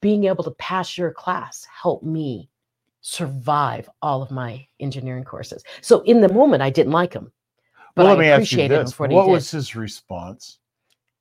being 0.00 0.26
able 0.26 0.44
to 0.44 0.52
pass 0.52 0.96
your 0.96 1.11
class 1.11 1.66
helped 1.82 2.04
me 2.04 2.48
survive 3.00 3.88
all 4.02 4.22
of 4.22 4.30
my 4.30 4.66
engineering 4.80 5.24
courses. 5.24 5.62
So 5.80 6.00
in 6.02 6.20
the 6.20 6.32
moment, 6.32 6.62
I 6.62 6.70
didn't 6.70 6.92
like 6.92 7.12
him, 7.12 7.32
but 7.94 8.06
well, 8.06 8.18
I 8.20 8.24
appreciated 8.24 8.80
him 8.80 8.90
for 8.90 9.06
what, 9.08 9.26
What 9.26 9.28
was 9.28 9.50
his 9.50 9.74
response? 9.76 10.58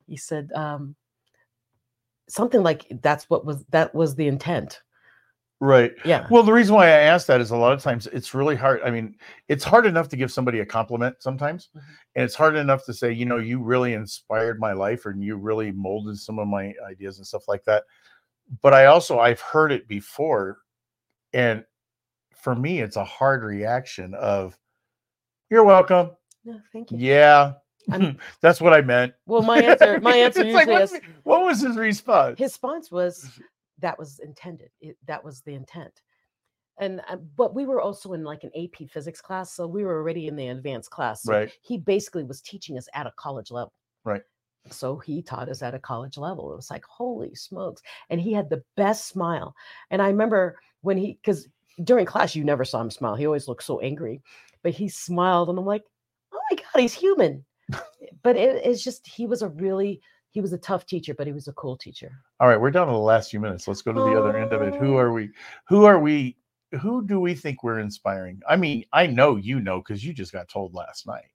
he 0.08 0.16
said 0.18 0.52
um, 0.54 0.96
something 2.30 2.64
like 2.64 2.86
that's 3.02 3.30
what 3.30 3.46
was 3.46 3.66
that 3.72 3.94
was 3.94 4.16
the 4.16 4.28
intent. 4.28 4.82
Right. 5.60 5.94
Yeah. 6.06 6.28
Well, 6.30 6.44
the 6.44 6.54
reason 6.54 6.76
why 6.76 6.86
I 6.86 7.00
ask 7.00 7.26
that 7.28 7.42
is 7.42 7.50
a 7.50 7.58
lot 7.58 7.74
of 7.74 7.82
times 7.82 8.06
it's 8.08 8.36
really 8.36 8.56
hard. 8.56 8.80
I 8.86 8.92
mean, 8.92 9.16
it's 9.48 9.64
hard 9.64 9.88
enough 9.88 10.08
to 10.10 10.16
give 10.16 10.32
somebody 10.32 10.60
a 10.60 10.66
compliment 10.66 11.16
sometimes, 11.20 11.70
Mhm. 11.76 11.82
and 12.16 12.24
it's 12.26 12.36
hard 12.36 12.56
enough 12.56 12.86
to 12.86 12.94
say, 12.94 13.12
you 13.12 13.26
know, 13.26 13.38
you 13.38 13.60
really 13.60 13.94
inspired 13.94 14.60
my 14.60 14.74
life 14.74 15.08
and 15.08 15.24
you 15.24 15.36
really 15.36 15.72
molded 15.72 16.20
some 16.20 16.38
of 16.38 16.48
my 16.48 16.74
ideas 16.88 17.18
and 17.18 17.26
stuff 17.26 17.48
like 17.48 17.64
that. 17.64 17.84
But 18.62 18.74
I 18.76 18.86
also 18.86 19.18
I've 19.20 19.42
heard 19.42 19.72
it 19.72 19.88
before, 19.88 20.60
and 21.34 21.66
for 22.34 22.56
me, 22.56 22.80
it's 22.80 22.96
a 22.96 23.06
hard 23.06 23.44
reaction 23.44 24.14
of, 24.14 24.58
"You're 25.50 25.64
welcome." 25.64 26.12
No, 26.46 26.60
thank 26.72 26.92
you. 26.92 26.98
Yeah, 27.00 27.54
that's 28.42 28.62
what 28.62 28.74
I 28.74 28.82
meant. 28.82 29.14
Well, 29.26 29.42
my 29.42 29.60
answer, 29.64 30.00
my 30.00 30.16
answer 30.16 30.44
like, 30.44 30.68
usually 30.68 30.84
is 30.84 31.00
what 31.24 31.44
was 31.44 31.62
his 31.62 31.78
response? 31.78 32.38
his 32.38 32.52
response 32.52 32.92
was 32.92 33.30
that 33.80 33.98
was 33.98 34.20
intended. 34.20 34.70
It, 34.82 34.98
that 35.06 35.24
was 35.24 35.42
the 35.42 35.54
intent. 35.54 36.02
And 36.80 37.02
uh, 37.10 37.18
but 37.36 37.56
we 37.56 37.66
were 37.66 37.82
also 37.82 38.14
in 38.14 38.24
like 38.24 38.44
an 38.44 38.52
AP 38.56 38.90
physics 38.90 39.22
class, 39.22 39.54
so 39.54 39.66
we 39.68 39.84
were 39.84 39.96
already 39.98 40.28
in 40.28 40.36
the 40.36 40.48
advanced 40.48 40.92
class. 40.92 41.24
So 41.24 41.34
Right. 41.34 41.52
He 41.62 41.78
basically 41.78 42.24
was 42.24 42.42
teaching 42.42 42.78
us 42.78 42.88
at 42.94 43.08
a 43.08 43.14
college 43.18 43.52
level. 43.52 43.74
Right. 44.04 44.22
So 44.70 44.98
he 44.98 45.22
taught 45.22 45.50
us 45.50 45.62
at 45.62 45.74
a 45.74 45.80
college 45.80 46.18
level. 46.18 46.52
It 46.52 46.56
was 46.58 46.70
like 46.70 46.86
holy 46.86 47.34
smokes, 47.36 47.82
and 48.10 48.20
he 48.20 48.34
had 48.34 48.50
the 48.50 48.64
best 48.76 49.08
smile. 49.08 49.56
And 49.90 50.02
I 50.02 50.08
remember 50.08 50.60
when 50.82 50.98
he 50.98 51.20
because 51.22 51.48
during 51.84 52.06
class 52.06 52.36
you 52.36 52.44
never 52.44 52.66
saw 52.66 52.82
him 52.82 52.92
smile. 52.92 53.16
He 53.16 53.26
always 53.26 53.48
looked 53.48 53.64
so 53.64 53.80
angry, 53.80 54.22
but 54.64 54.74
he 54.74 54.90
smiled, 54.90 55.50
and 55.50 55.58
I'm 55.60 55.66
like, 55.66 55.84
oh 56.34 56.40
my 56.52 56.58
god, 56.58 56.82
he's 56.82 56.94
human. 56.94 57.46
but 58.24 58.36
it, 58.36 58.62
it's 58.66 58.84
just 58.84 59.06
he 59.08 59.26
was 59.28 59.42
a 59.42 59.50
really 59.50 60.02
he 60.32 60.42
was 60.42 60.54
a 60.54 60.58
tough 60.58 60.86
teacher, 60.86 61.14
but 61.14 61.28
he 61.28 61.34
was 61.34 61.48
a 61.48 61.54
cool 61.54 61.78
teacher. 61.78 62.12
All 62.40 62.48
right, 62.48 62.60
we're 62.60 62.72
down 62.72 62.88
to 62.88 62.94
the 62.94 63.00
last 63.00 63.32
few 63.32 63.40
minutes. 63.40 63.68
Let's 63.68 63.82
go 63.82 63.94
to 63.94 64.00
the 64.00 64.20
other 64.20 64.38
end 64.38 64.54
of 64.54 64.62
it. 64.62 64.76
Who 64.76 64.96
Oh. 64.96 64.98
are 64.98 65.12
we? 65.14 65.30
Who 65.68 65.86
are 65.86 66.00
we? 66.00 66.38
Who 66.82 67.06
do 67.06 67.20
we 67.20 67.34
think 67.34 67.64
we're 67.64 67.80
inspiring? 67.80 68.42
I 68.48 68.56
mean, 68.58 68.84
I 68.92 69.08
know 69.08 69.38
you 69.38 69.60
know 69.62 69.80
because 69.80 70.04
you 70.04 70.14
just 70.14 70.34
got 70.34 70.50
told 70.50 70.74
last 70.74 71.08
night. 71.08 71.32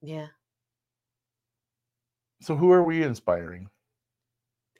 Yeah. 0.00 0.28
So 2.40 2.54
who 2.54 2.70
are 2.70 2.84
we 2.84 3.02
inspiring? 3.02 3.68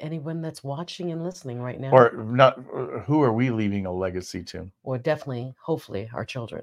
Anyone 0.01 0.41
that's 0.43 0.63
watching 0.63 1.11
and 1.11 1.25
listening 1.25 1.61
right 1.61 1.81
now, 1.81 1.91
Or 1.91 2.13
not 2.13 2.59
uh, 2.73 3.01
who 3.01 3.21
are 3.23 3.33
we 3.33 3.51
leaving 3.51 3.87
a 3.87 3.93
legacy 3.93 4.45
to? 4.45 4.71
or 4.85 4.97
definitely, 4.97 5.55
hopefully, 5.61 6.09
our 6.15 6.25
children. 6.25 6.63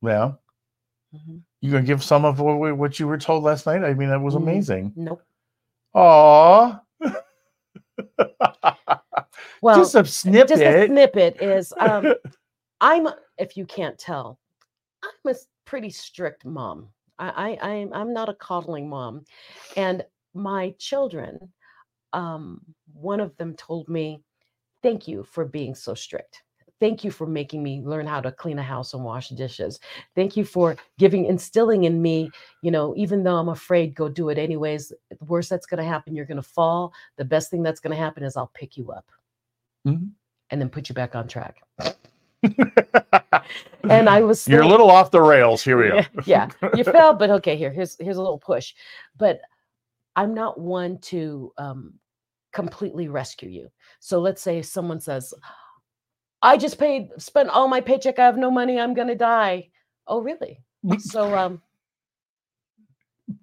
Yeah. 0.00 0.32
Mhm. 1.14 1.42
You 1.60 1.70
gonna 1.72 1.84
give 1.84 2.02
some 2.02 2.24
of 2.24 2.40
what, 2.40 2.98
you 2.98 3.06
were 3.06 3.18
told 3.18 3.44
last 3.44 3.66
night? 3.66 3.84
I 3.84 3.92
mean, 3.94 4.08
that 4.08 4.20
was 4.20 4.34
Mm. 4.34 4.38
amazing. 4.42 4.92
Nope. 4.96 5.22
Aw. 5.94 6.80
Well, 9.60 9.78
just 9.78 9.94
a 9.94 10.04
snippet. 10.04 10.48
just 10.48 10.62
a 10.62 10.86
snippet 10.86 11.40
is 11.40 11.72
um, 11.80 12.06
I'm, 12.80 13.08
if 13.38 13.56
you 13.56 13.64
can't 13.66 13.98
tell, 13.98 14.38
I'm 15.02 15.32
a 15.32 15.36
pretty 15.64 15.90
strict 15.90 16.44
mom. 16.44 16.88
I, 17.18 17.56
I 17.62 17.70
I'm 17.70 17.92
I'm 17.94 18.12
not 18.12 18.28
a 18.28 18.34
coddling 18.34 18.88
mom, 18.88 19.24
and 19.76 20.04
my 20.34 20.74
children, 20.78 21.38
um, 22.14 22.60
one 22.94 23.20
of 23.20 23.36
them 23.36 23.54
told 23.54 23.88
me, 23.88 24.22
"Thank 24.82 25.06
you 25.08 25.24
for 25.24 25.44
being 25.44 25.74
so 25.74 25.94
strict. 25.94 26.42
Thank 26.80 27.04
you 27.04 27.10
for 27.10 27.26
making 27.26 27.62
me 27.62 27.80
learn 27.82 28.06
how 28.06 28.20
to 28.20 28.32
clean 28.32 28.58
a 28.58 28.62
house 28.62 28.94
and 28.94 29.04
wash 29.04 29.28
dishes. 29.30 29.80
Thank 30.14 30.36
you 30.36 30.44
for 30.44 30.76
giving 30.98 31.24
instilling 31.26 31.84
in 31.84 32.02
me, 32.02 32.30
you 32.62 32.70
know, 32.70 32.94
even 32.96 33.22
though 33.22 33.36
I'm 33.36 33.48
afraid, 33.48 33.94
go 33.94 34.08
do 34.08 34.28
it 34.28 34.38
anyways. 34.38 34.88
The 34.88 35.24
worst 35.24 35.48
that's 35.50 35.66
going 35.66 35.78
to 35.78 35.84
happen, 35.88 36.14
you're 36.14 36.26
going 36.26 36.42
to 36.42 36.42
fall. 36.42 36.92
The 37.16 37.24
best 37.24 37.50
thing 37.50 37.62
that's 37.62 37.80
going 37.80 37.96
to 37.96 38.02
happen 38.02 38.22
is 38.24 38.36
I'll 38.36 38.50
pick 38.54 38.76
you 38.76 38.90
up." 38.92 39.06
Mhm. 39.86 40.10
and 40.50 40.60
then 40.60 40.68
put 40.68 40.88
you 40.88 40.94
back 40.94 41.14
on 41.14 41.26
track. 41.28 41.62
And 43.84 44.08
I 44.08 44.20
was 44.28 44.46
You're 44.48 44.62
a 44.62 44.68
little 44.68 44.90
off 44.90 45.10
the 45.10 45.20
rails. 45.22 45.62
Here 45.64 45.76
we 45.78 45.88
yeah, 45.88 46.06
are. 46.16 46.22
yeah, 46.26 46.48
you 46.76 46.84
fell, 46.84 47.14
but 47.14 47.30
okay, 47.30 47.56
here, 47.56 47.70
here's 47.72 47.96
here's 47.98 48.16
a 48.18 48.22
little 48.22 48.38
push. 48.38 48.74
But 49.16 49.40
I'm 50.16 50.34
not 50.34 50.58
one 50.60 50.98
to 51.12 51.52
um, 51.58 51.94
completely 52.54 53.08
rescue 53.08 53.50
you. 53.50 53.70
So 54.00 54.20
let's 54.20 54.40
say 54.40 54.62
someone 54.62 55.00
says, 55.00 55.34
"I 56.40 56.56
just 56.56 56.78
paid, 56.78 57.10
spent 57.18 57.50
all 57.50 57.68
my 57.68 57.82
paycheck. 57.82 58.18
I 58.18 58.24
have 58.24 58.38
no 58.38 58.50
money. 58.50 58.80
I'm 58.80 58.94
gonna 58.94 59.14
die." 59.14 59.70
Oh, 60.06 60.20
really? 60.20 60.60
So 60.98 61.34
um, 61.36 61.62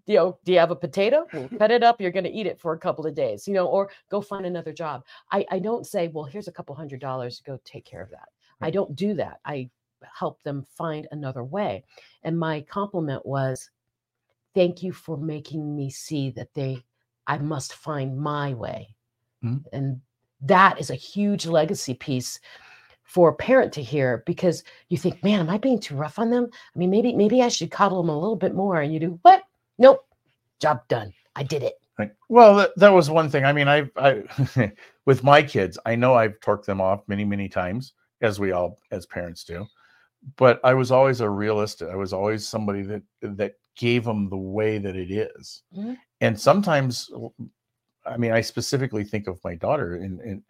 you 0.06 0.16
know, 0.16 0.38
do 0.44 0.52
you 0.52 0.60
have 0.60 0.72
a 0.72 0.76
potato? 0.76 1.26
Well, 1.34 1.50
cut 1.58 1.72
it 1.72 1.84
up. 1.84 2.00
You're 2.00 2.12
going 2.12 2.26
to 2.26 2.32
eat 2.32 2.46
it 2.46 2.60
for 2.60 2.74
a 2.74 2.80
couple 2.80 3.06
of 3.06 3.16
days, 3.16 3.48
you 3.48 3.54
know, 3.54 3.66
or 3.68 3.90
go 4.10 4.22
find 4.22 4.46
another 4.46 4.74
job. 4.74 5.04
I, 5.32 5.46
I 5.50 5.60
don't 5.60 5.86
say, 5.86 6.08
well, 6.10 6.26
here's 6.26 6.48
a 6.48 6.52
couple 6.52 6.76
hundred 6.76 7.02
dollars. 7.02 7.42
Go 7.46 7.60
take 7.64 7.86
care 7.86 8.02
of 8.02 8.10
that. 8.12 8.30
I 8.62 8.70
don't 8.70 8.96
do 8.96 9.16
that. 9.16 9.40
I 9.44 9.70
help 10.04 10.42
them 10.44 10.66
find 10.78 11.08
another 11.12 11.44
way. 11.44 11.84
And 12.24 12.38
my 12.38 12.62
compliment 12.62 13.26
was, 13.26 13.70
thank 14.54 14.84
you 14.84 14.92
for 14.92 15.18
making 15.18 15.76
me 15.76 15.90
see 15.90 16.30
that 16.32 16.54
they, 16.54 16.84
I 17.26 17.38
must 17.40 17.74
find 17.74 18.20
my 18.20 18.54
way. 18.54 18.96
Mhm. 19.44 19.64
And 19.74 20.02
that 20.42 20.80
is 20.80 20.90
a 20.90 20.96
huge 20.96 21.46
legacy 21.46 21.94
piece 21.94 22.40
for 23.04 23.30
a 23.30 23.36
parent 23.36 23.74
to 23.74 23.84
hear 23.84 24.24
because 24.26 24.64
you 24.90 24.98
think, 24.98 25.24
man, 25.24 25.40
am 25.40 25.50
I 25.50 25.58
being 25.58 25.80
too 25.80 25.96
rough 25.96 26.18
on 26.20 26.30
them? 26.30 26.48
I 26.54 26.80
mean, 26.80 26.90
maybe 26.90 27.14
maybe 27.14 27.42
I 27.42 27.50
should 27.50 27.72
coddle 27.72 28.02
them 28.02 28.10
a 28.10 28.18
little 28.20 28.36
bit 28.38 28.56
more. 28.56 28.82
And 28.82 28.94
you 28.94 29.00
do 29.00 29.20
what? 29.24 29.44
Nope, 29.78 30.06
job 30.60 30.88
done. 30.88 31.14
I 31.36 31.44
did 31.44 31.64
it. 31.64 31.76
Well, 32.30 32.56
that, 32.56 32.72
that 32.78 32.90
was 32.90 33.12
one 33.12 33.30
thing. 33.30 33.46
I 33.46 33.54
mean, 33.54 33.68
I, 33.68 33.88
I, 33.96 34.24
with 35.06 35.24
my 35.24 35.44
kids, 35.44 35.78
I 35.86 35.96
know 35.96 36.16
I've 36.16 36.40
torqued 36.40 36.66
them 36.66 36.82
off 36.82 37.02
many, 37.08 37.24
many 37.24 37.48
times, 37.48 37.94
as 38.22 38.40
we 38.40 38.52
all 38.54 38.80
as 38.90 39.06
parents 39.06 39.44
do. 39.44 39.68
But 40.38 40.60
I 40.64 40.74
was 40.74 40.92
always 40.92 41.22
a 41.22 41.30
realist. 41.30 41.84
I 41.84 41.96
was 41.96 42.14
always 42.14 42.48
somebody 42.48 42.82
that 42.84 43.04
that 43.22 43.54
gave 43.76 44.04
them 44.04 44.30
the 44.30 44.38
way 44.38 44.78
that 44.78 44.96
it 44.96 45.12
is. 45.12 45.64
Mhm. 45.78 45.98
And 46.22 46.40
sometimes, 46.40 47.10
I 48.06 48.18
mean, 48.18 48.32
I 48.32 48.42
specifically 48.42 49.04
think 49.04 49.28
of 49.28 49.40
my 49.44 49.56
daughter, 49.56 49.96
and, 49.96 50.20
and 50.22 50.44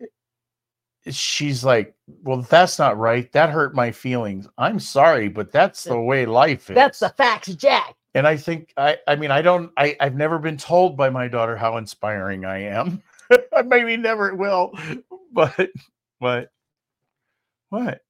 eh, 0.00 1.10
she's 1.10 1.64
like, 1.64 1.94
"Well, 2.22 2.42
that's 2.42 2.78
not 2.78 2.98
right. 2.98 3.30
That 3.32 3.50
hurt 3.50 3.74
my 3.74 3.90
feelings. 3.92 4.48
I'm 4.58 4.80
sorry, 4.80 5.28
but 5.28 5.52
that's 5.52 5.84
the 5.84 6.00
way 6.00 6.26
life 6.26 6.70
is." 6.70 6.74
That's 6.74 7.00
the 7.00 7.10
facts, 7.10 7.54
Jack. 7.54 7.94
and 8.14 8.26
I 8.26 8.36
think 8.36 8.72
I 8.76 8.96
I 9.06 9.16
mean 9.16 9.30
I 9.30 9.42
don't 9.42 9.70
I 9.76 9.96
I've 10.00 10.16
never 10.16 10.38
been 10.38 10.56
told 10.56 10.96
by 10.96 11.10
my 11.10 11.28
daughter 11.28 11.56
how 11.56 11.76
inspiring 11.76 12.44
I 12.44 12.62
am. 12.62 13.02
I 13.56 13.62
maybe 13.62 13.96
never 13.96 14.34
will, 14.34 14.72
but 15.32 15.70
but 16.20 16.50
what? 17.68 18.00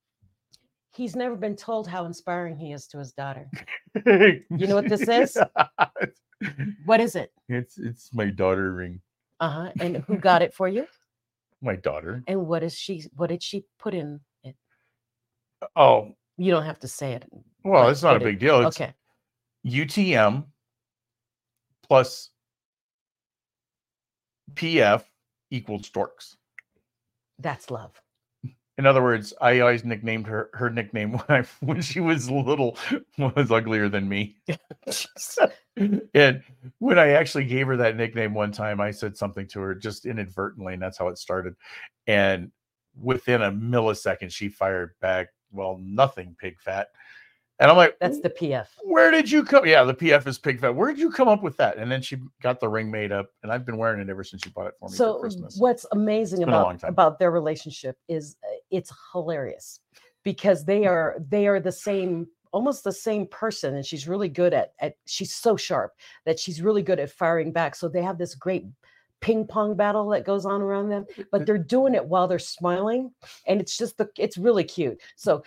He's 0.95 1.15
never 1.17 1.37
been 1.37 1.57
told 1.57 1.87
how 1.87 2.07
inspiring 2.07 2.57
he 2.57 2.73
is 2.73 2.87
to 2.89 2.99
his 2.99 3.13
daughter. 3.13 3.51
You 4.07 4.45
know 4.67 4.75
what 4.77 4.89
this 4.89 5.09
is? 5.09 5.37
What 6.85 7.01
is 7.01 7.15
it? 7.17 7.33
it's 7.49 7.79
it's 7.79 8.13
my 8.13 8.27
daughter 8.31 8.73
ring. 8.73 9.01
Uh 9.41 9.49
huh. 9.51 9.73
And 9.81 9.97
who 10.07 10.17
got 10.31 10.43
it 10.43 10.53
for 10.55 10.69
you? 10.69 10.87
My 11.63 11.77
daughter. 11.77 12.23
And 12.27 12.47
what 12.47 12.63
is 12.63 12.75
she? 12.75 13.05
What 13.17 13.29
did 13.31 13.43
she 13.43 13.65
put 13.79 13.95
in 13.95 14.21
it? 14.45 14.55
Oh 15.75 16.15
You 16.37 16.51
don't 16.53 16.65
have 16.65 16.79
to 16.81 16.89
say 16.89 17.13
it. 17.15 17.25
well, 17.65 17.89
it's 17.89 18.03
not 18.03 18.17
a 18.17 18.19
did 18.19 18.29
it- 18.29 18.31
big 18.33 18.39
deal. 18.41 18.67
It's 18.67 18.77
Okay. 18.81 18.93
UTM 19.67 20.45
plus 21.89 22.31
PF 24.55 25.03
equals 25.51 25.87
storks. 25.87 26.37
That's 27.39 27.71
love. 27.71 28.01
In 28.79 28.85
other 28.85 29.03
words, 29.03 29.33
I 29.41 29.61
always 29.61 29.85
nicknamed 29.85 30.27
her. 30.27 30.51
Her 30.53 30.69
nickname 30.69 31.13
when 31.19 31.25
I 31.29 31.45
when 31.61 31.81
she 31.81 32.01
was 32.01 32.31
little 32.31 32.77
was 33.19 33.51
uglier 33.51 33.89
than 33.89 34.09
me. 34.09 34.37
and 36.15 36.43
when 36.79 36.99
I 36.99 37.11
actually 37.11 37.45
gave 37.45 37.67
her 37.69 37.77
that 37.79 37.97
nickname 37.97 38.35
one 38.35 38.53
time, 38.53 38.81
I 38.81 38.91
said 38.91 39.17
something 39.17 39.47
to 39.49 39.61
her 39.61 39.75
just 39.75 40.07
inadvertently, 40.07 40.75
and 40.75 40.83
that's 40.83 40.99
how 40.99 41.09
it 41.09 41.19
started. 41.19 41.55
And 42.07 42.51
within 43.01 43.43
a 43.43 43.53
millisecond, 43.53 44.33
she 44.33 44.49
fired 44.49 44.95
back, 45.01 45.29
"Well, 45.53 45.79
nothing, 45.81 46.37
pig 46.39 46.61
fat." 46.61 46.89
And 47.59 47.71
I'm 47.71 47.77
like, 47.77 47.97
That's 48.01 48.21
the 48.21 48.29
PF. 48.31 48.67
where 48.85 49.11
did 49.11 49.31
you 49.31 49.43
come? 49.43 49.67
Yeah, 49.67 49.83
the 49.85 49.95
PF 49.95 50.27
is 50.27 50.39
pig 50.39 50.61
fat. 50.61 50.75
Where 50.75 50.89
did 50.91 50.99
you 50.99 51.11
come 51.11 51.27
up 51.29 51.43
with 51.43 51.57
that? 51.57 51.79
And 51.79 51.91
then 51.91 52.03
she 52.03 52.19
got 52.43 52.61
the 52.61 52.69
ring 52.69 52.91
made 52.91 53.13
up, 53.13 53.31
and 53.43 53.51
I've 53.51 53.65
been 53.65 53.79
wearing 53.79 54.01
it 54.01 54.11
ever 54.11 54.25
since 54.25 54.43
she 54.43 54.51
bought 54.51 54.67
it 54.67 54.75
for 54.79 54.89
me 54.89 54.93
for 54.93 54.97
So 54.97 55.19
Christmas. 55.21 55.57
what's 55.59 55.87
amazing 55.93 56.41
been 56.41 56.51
a 56.51 56.53
long 56.63 56.75
about 56.77 56.89
about 56.91 57.19
their 57.19 57.31
relationship 57.31 57.97
is 58.09 58.37
uh, 58.45 58.57
it's 58.71 58.93
hilarious 59.13 59.81
because 60.23 60.65
they 60.65 60.87
are 60.87 61.17
they 61.31 61.47
are 61.47 61.61
the 61.61 61.73
same 61.73 62.27
almost 62.53 62.85
the 62.85 62.93
same 62.93 63.27
person 63.29 63.75
and 63.77 63.85
she's 63.85 64.07
really 64.09 64.29
good 64.29 64.53
at 64.55 64.73
at 64.81 64.95
she's 65.07 65.35
so 65.35 65.57
sharp 65.57 65.93
that 66.25 66.39
she's 66.39 66.63
really 66.63 66.83
good 66.83 66.99
at 67.01 67.11
firing 67.11 67.53
back 67.53 67.75
so 67.75 67.89
they 67.89 68.03
have 68.03 68.19
this 68.19 68.35
great 68.35 68.65
ping 69.21 69.47
pong 69.47 69.75
battle 69.75 70.09
that 70.09 70.25
goes 70.25 70.45
on 70.45 70.61
around 70.61 70.89
them 70.89 71.05
but 71.33 71.47
they're 71.47 71.57
doing 71.59 71.95
it 71.95 72.05
while 72.05 72.29
they're 72.29 72.39
smiling 72.39 73.11
and 73.47 73.61
it's 73.61 73.77
just 73.77 73.97
the 73.99 74.09
it's 74.19 74.37
really 74.37 74.65
cute 74.65 75.01
so 75.17 75.43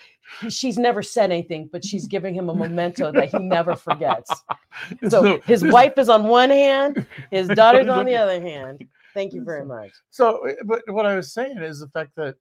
she's 0.50 0.78
never 0.78 1.04
said 1.04 1.32
anything 1.32 1.70
but 1.72 1.86
she's 1.86 2.08
giving 2.16 2.34
him 2.34 2.50
a 2.50 2.56
memento 2.56 3.12
that 3.12 3.30
he 3.30 3.40
never 3.40 3.76
forgets 3.76 4.32
so 5.10 5.40
his 5.46 5.64
wife 5.64 5.98
is 5.98 6.10
on 6.10 6.24
one 6.24 6.50
hand 6.50 7.06
his 7.32 7.48
daughter's 7.50 7.88
on 7.88 8.06
the 8.06 8.16
other 8.16 8.42
hand 8.42 8.86
thank 9.14 9.34
you 9.34 9.44
very 9.44 9.66
much 9.66 9.92
So, 10.10 10.48
uh, 10.48 10.54
but 10.66 10.82
what 10.88 11.06
I 11.06 11.16
was 11.16 11.32
saying 11.34 11.58
is 11.60 11.80
the 11.80 11.88
fact 11.90 12.12
that 12.16 12.36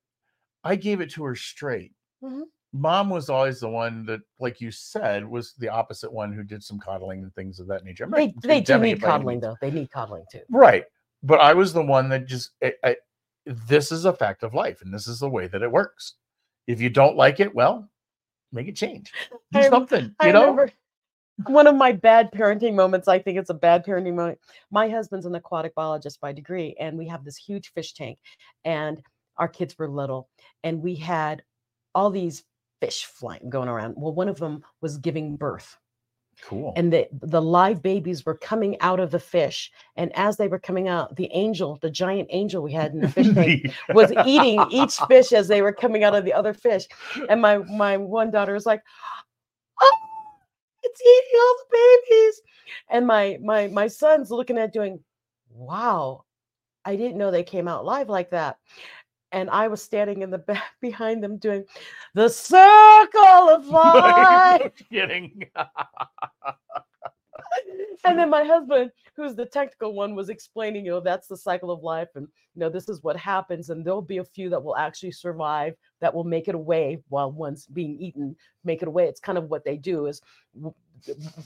I 0.64 0.76
gave 0.76 1.00
it 1.00 1.10
to 1.12 1.24
her 1.24 1.36
straight. 1.36 1.92
Mhm. 2.22 2.42
Mom 2.74 3.08
was 3.08 3.30
always 3.30 3.60
the 3.60 3.68
one 3.68 4.04
that, 4.06 4.20
like 4.40 4.60
you 4.60 4.70
said, 4.70 5.24
was 5.26 5.54
the 5.58 5.68
opposite 5.68 6.12
one 6.12 6.32
who 6.34 6.42
did 6.42 6.62
some 6.62 6.78
coddling 6.78 7.22
and 7.22 7.34
things 7.34 7.58
of 7.60 7.66
that 7.68 7.84
nature. 7.84 8.06
They 8.12 8.34
they 8.42 8.60
do 8.60 8.76
need 8.78 8.90
it 8.92 9.00
by 9.00 9.06
any 9.06 9.12
coddling 9.12 9.40
though. 9.40 9.56
They 9.62 9.70
need 9.70 9.90
coddling 9.90 10.24
too. 10.30 10.42
right? 10.50 10.84
But 11.22 11.40
I 11.40 11.54
was 11.54 11.72
the 11.72 11.84
one 11.84 12.08
that 12.10 12.26
just, 12.26 12.50
I, 12.62 12.72
I, 12.84 12.96
this 13.44 13.90
is 13.90 14.04
a 14.04 14.12
fact 14.12 14.42
of 14.42 14.54
life, 14.54 14.80
and 14.82 14.92
this 14.92 15.08
is 15.08 15.18
the 15.18 15.28
way 15.28 15.46
that 15.48 15.62
it 15.62 15.70
works. 15.70 16.14
If 16.66 16.80
you 16.80 16.90
don't 16.90 17.16
like 17.16 17.40
it, 17.40 17.54
well, 17.54 17.88
make 18.52 18.68
it 18.68 18.76
change. 18.76 19.12
Do 19.52 19.58
I 19.60 19.68
something, 19.68 20.14
you 20.22 20.32
know. 20.32 20.40
remember 20.42 20.72
one 21.46 21.66
of 21.66 21.76
my 21.76 21.92
bad 21.92 22.30
parenting 22.32 22.74
moments. 22.74 23.08
I 23.08 23.18
think 23.18 23.38
it's 23.38 23.50
a 23.50 23.54
bad 23.54 23.84
parenting 23.84 24.14
moment. 24.14 24.38
My 24.70 24.88
husband's 24.88 25.26
an 25.26 25.34
aquatic 25.34 25.74
biologist 25.74 26.20
by 26.20 26.32
degree, 26.32 26.74
and 26.80 26.98
we 26.98 27.06
have 27.08 27.24
this 27.24 27.36
huge 27.36 27.72
fish 27.72 27.94
tank, 27.94 28.18
and 28.64 29.00
our 29.36 29.48
kids 29.48 29.78
were 29.78 29.88
little, 29.88 30.28
and 30.64 30.82
we 30.82 30.96
had 30.96 31.42
all 31.94 32.10
these 32.10 32.44
fish 32.80 33.04
flying 33.04 33.50
going 33.50 33.68
around. 33.68 33.94
Well, 33.96 34.14
one 34.14 34.28
of 34.28 34.38
them 34.38 34.64
was 34.80 34.98
giving 34.98 35.36
birth. 35.36 35.76
Cool. 36.44 36.72
and 36.76 36.92
the 36.92 37.08
the 37.12 37.42
live 37.42 37.82
babies 37.82 38.24
were 38.24 38.36
coming 38.36 38.80
out 38.80 39.00
of 39.00 39.10
the 39.10 39.18
fish 39.18 39.70
and 39.96 40.10
as 40.16 40.36
they 40.36 40.48
were 40.48 40.58
coming 40.58 40.88
out 40.88 41.14
the 41.16 41.28
angel 41.32 41.78
the 41.82 41.90
giant 41.90 42.28
angel 42.30 42.62
we 42.62 42.72
had 42.72 42.92
in 42.92 43.00
the 43.00 43.08
fish 43.12 43.34
tank 43.34 43.74
was 43.92 44.12
eating 44.24 44.64
each 44.70 44.96
fish 45.08 45.32
as 45.32 45.48
they 45.48 45.62
were 45.62 45.72
coming 45.72 46.04
out 46.04 46.14
of 46.14 46.24
the 46.24 46.32
other 46.32 46.54
fish 46.54 46.86
and 47.28 47.42
my 47.42 47.58
my 47.58 47.96
one 47.96 48.30
daughter 48.30 48.54
was 48.54 48.66
like 48.66 48.80
oh 49.82 49.96
it's 50.82 51.00
eating 51.00 51.40
all 51.40 51.56
the 51.58 52.04
babies 52.08 52.40
and 52.90 53.06
my 53.06 53.38
my 53.42 53.66
my 53.68 53.88
son's 53.88 54.30
looking 54.30 54.58
at 54.58 54.72
doing 54.72 54.98
wow 55.50 56.24
i 56.84 56.96
didn't 56.96 57.18
know 57.18 57.30
they 57.30 57.42
came 57.42 57.68
out 57.68 57.84
live 57.84 58.08
like 58.08 58.30
that 58.30 58.56
and 59.32 59.50
i 59.50 59.68
was 59.68 59.82
standing 59.82 60.22
in 60.22 60.30
the 60.30 60.38
back 60.38 60.72
behind 60.80 61.22
them 61.22 61.36
doing 61.38 61.64
the 62.14 62.28
circle 62.28 63.48
of 63.50 63.66
life 63.68 64.72
kidding. 64.90 65.44
and 68.04 68.18
then 68.18 68.30
my 68.30 68.44
husband, 68.44 68.90
who's 69.16 69.34
the 69.34 69.46
technical 69.46 69.94
one, 69.94 70.14
was 70.14 70.28
explaining, 70.28 70.84
you 70.84 70.90
know, 70.92 71.00
that's 71.00 71.26
the 71.26 71.36
cycle 71.36 71.70
of 71.70 71.82
life, 71.82 72.08
and 72.14 72.26
you 72.54 72.60
know, 72.60 72.68
this 72.68 72.88
is 72.88 73.02
what 73.02 73.16
happens, 73.16 73.70
and 73.70 73.84
there'll 73.84 74.02
be 74.02 74.18
a 74.18 74.24
few 74.24 74.48
that 74.50 74.62
will 74.62 74.76
actually 74.76 75.12
survive, 75.12 75.74
that 76.00 76.12
will 76.12 76.24
make 76.24 76.48
it 76.48 76.54
away 76.54 76.98
while 77.08 77.30
one's 77.30 77.66
being 77.66 77.98
eaten, 78.00 78.36
make 78.64 78.82
it 78.82 78.88
away. 78.88 79.06
It's 79.06 79.20
kind 79.20 79.38
of 79.38 79.44
what 79.44 79.64
they 79.64 79.76
do 79.76 80.06
is 80.06 80.20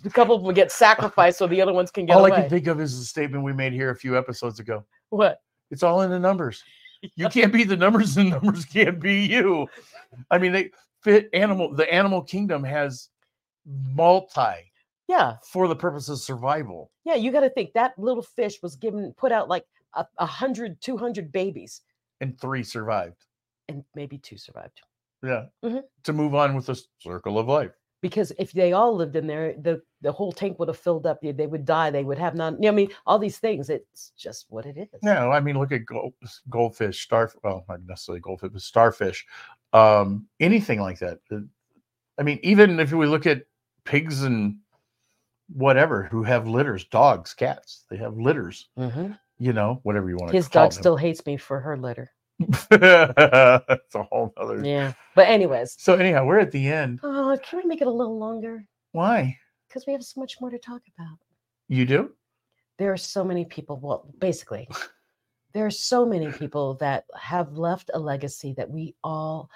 a 0.05 0.11
couple 0.11 0.35
of 0.35 0.43
them 0.43 0.55
get 0.55 0.73
sacrificed 0.73 1.39
so 1.39 1.47
the 1.47 1.61
other 1.61 1.73
ones 1.73 1.91
can 1.91 2.07
get 2.07 2.15
away. 2.15 2.21
all 2.21 2.27
away. 2.27 2.37
I 2.37 2.41
can 2.43 2.51
think 2.51 2.67
of 2.67 2.81
is 2.81 2.99
the 2.99 3.05
statement 3.05 3.45
we 3.45 3.53
made 3.53 3.73
here 3.73 3.91
a 3.91 3.97
few 3.97 4.17
episodes 4.17 4.61
ago. 4.61 4.85
what? 5.11 5.41
It's 5.71 5.83
all 5.83 6.03
in 6.03 6.11
the 6.11 6.19
numbers. 6.19 6.63
You 7.17 7.29
can't 7.29 7.53
be 7.53 7.65
the 7.65 7.77
numbers, 7.77 8.17
and 8.17 8.31
numbers 8.31 8.65
can't 8.65 9.01
be 9.01 9.25
you. 9.27 9.69
I 10.31 10.39
mean, 10.39 10.53
they 10.53 10.71
fit 11.03 11.29
animal. 11.33 11.75
The 11.75 11.93
animal 11.93 12.23
kingdom 12.23 12.63
has 12.65 13.09
multi 13.67 14.73
Yeah, 15.09 15.37
for 15.45 15.69
the 15.69 15.77
purpose 15.77 16.09
of 16.09 16.19
survival. 16.19 16.91
yeah. 17.05 17.15
You 17.15 17.33
got 17.33 17.41
to 17.41 17.51
think 17.51 17.73
that 17.75 17.99
little 17.99 18.23
fish 18.23 18.63
was 18.63 18.77
given 18.77 19.13
put 19.17 19.33
out 19.33 19.49
like 19.49 19.65
a, 19.95 20.07
a 20.19 20.27
hundred, 20.27 20.81
two 20.81 20.97
hundred 20.97 21.33
babies, 21.33 21.81
and 22.21 22.39
three 22.41 22.63
survived. 22.63 23.25
and 23.69 23.85
maybe 23.95 24.19
two 24.19 24.37
survived. 24.37 24.81
Yeah. 25.23 25.47
Mhm. 25.65 25.83
To 26.05 26.13
move 26.13 26.35
on 26.35 26.55
with 26.55 26.67
the 26.67 26.81
circle 26.99 27.39
of 27.39 27.47
life. 27.49 27.73
Because 28.03 28.33
if 28.39 28.53
they 28.53 28.73
all 28.73 28.95
lived 28.95 29.17
in 29.17 29.27
there, 29.27 29.55
the 29.57 29.81
the 30.03 30.13
whole 30.13 30.33
tank 30.33 30.59
would 30.59 30.69
have 30.69 30.77
filled 30.77 31.07
up. 31.07 31.21
They 31.23 31.47
would 31.47 31.65
die. 31.65 31.91
They 31.91 32.05
would 32.05 32.19
have 32.19 32.35
none. 32.35 32.57
You 32.57 32.63
know, 32.63 32.69
I 32.69 32.73
mean, 32.73 32.91
all 33.07 33.19
these 33.19 33.39
things. 33.39 33.71
It's 33.71 34.11
just 34.19 34.47
what 34.51 34.67
it 34.67 34.77
is. 34.77 35.03
No, 35.03 35.31
I 35.31 35.41
mean, 35.41 35.57
look 35.59 35.73
at 35.73 35.87
gold, 35.87 36.13
goldfish, 36.51 37.03
star. 37.03 37.31
Well, 37.43 37.65
not 37.69 37.81
necessarily 37.87 38.21
goldfish, 38.21 38.51
but 38.53 38.61
starfish. 38.61 39.25
Um, 39.73 40.27
anything 40.41 40.81
like 40.81 40.99
that. 40.99 41.21
Uh, 41.31 41.39
I 42.19 42.25
mean, 42.25 42.41
even 42.43 42.79
if 42.81 42.93
we 42.93 43.07
look 43.07 43.27
at 43.27 43.45
pigs 43.85 44.25
and 44.25 44.57
whatever 45.55 46.03
who 46.05 46.25
have 46.25 46.49
litters, 46.49 46.85
dogs, 46.87 47.33
cats, 47.33 47.85
they 47.89 47.97
have 47.97 48.17
litters. 48.17 48.69
Mhm. 48.77 49.19
You 49.39 49.53
know, 49.53 49.81
whatever 49.85 50.09
you 50.09 50.17
want 50.17 50.31
to 50.31 50.37
His 50.37 50.49
dog 50.49 50.73
still 50.73 50.97
hates 50.97 51.25
me 51.25 51.37
for 51.37 51.61
her 51.61 51.77
litter. 51.77 52.11
That's 52.71 53.95
a 53.95 54.03
whole 54.05 54.33
other. 54.37 54.65
Yeah. 54.65 54.93
But 55.15 55.29
anyways, 55.29 55.77
So 55.79 55.95
anyhow, 55.95 56.25
we're 56.25 56.39
at 56.39 56.53
the 56.53 56.69
end. 56.69 57.01
oh, 57.03 57.37
can 57.43 57.59
we 57.61 57.65
make 57.69 57.81
it 57.81 57.87
a 57.87 57.91
little 57.91 58.19
longer? 58.19 58.65
Why? 58.93 59.39
Because 59.69 59.87
we 59.87 59.93
have 59.93 60.03
so 60.03 60.21
much 60.21 60.41
more 60.41 60.51
to 60.51 60.59
talk 60.59 60.83
about. 60.99 61.19
You 61.69 61.85
do? 61.87 62.11
There 62.79 62.93
are 62.93 62.97
so 62.97 63.25
many 63.25 63.45
people. 63.45 63.79
Well, 63.83 64.13
basically, 64.19 64.69
there 65.55 65.67
are 65.67 65.71
so 65.71 66.05
many 66.05 66.31
people 66.39 66.75
that 66.75 67.05
have 67.19 67.57
left 67.57 67.91
a 67.95 67.99
legacy 67.99 68.55
that 68.57 68.71
we 68.71 68.95
all 69.03 69.51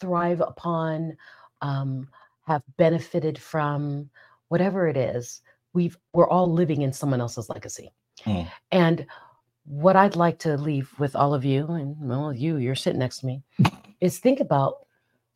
thrive 0.00 0.40
upon, 0.40 1.16
um, 1.60 2.08
have 2.46 2.62
benefited 2.76 3.38
from, 3.38 4.10
whatever 4.48 4.88
it 4.88 4.96
is. 4.96 5.42
We've 5.74 5.96
we're 6.12 6.28
all 6.28 6.50
living 6.52 6.82
in 6.82 6.92
someone 6.92 7.20
else's 7.20 7.48
legacy. 7.48 7.92
Mm. 8.24 8.48
And 8.72 9.06
what 9.68 9.96
I'd 9.96 10.16
like 10.16 10.38
to 10.40 10.56
leave 10.56 10.90
with 10.98 11.14
all 11.14 11.34
of 11.34 11.44
you, 11.44 11.66
and 11.66 11.96
well, 12.00 12.32
you, 12.32 12.56
you're 12.56 12.74
sitting 12.74 12.98
next 12.98 13.18
to 13.18 13.26
me, 13.26 13.42
is 14.00 14.18
think 14.18 14.40
about 14.40 14.86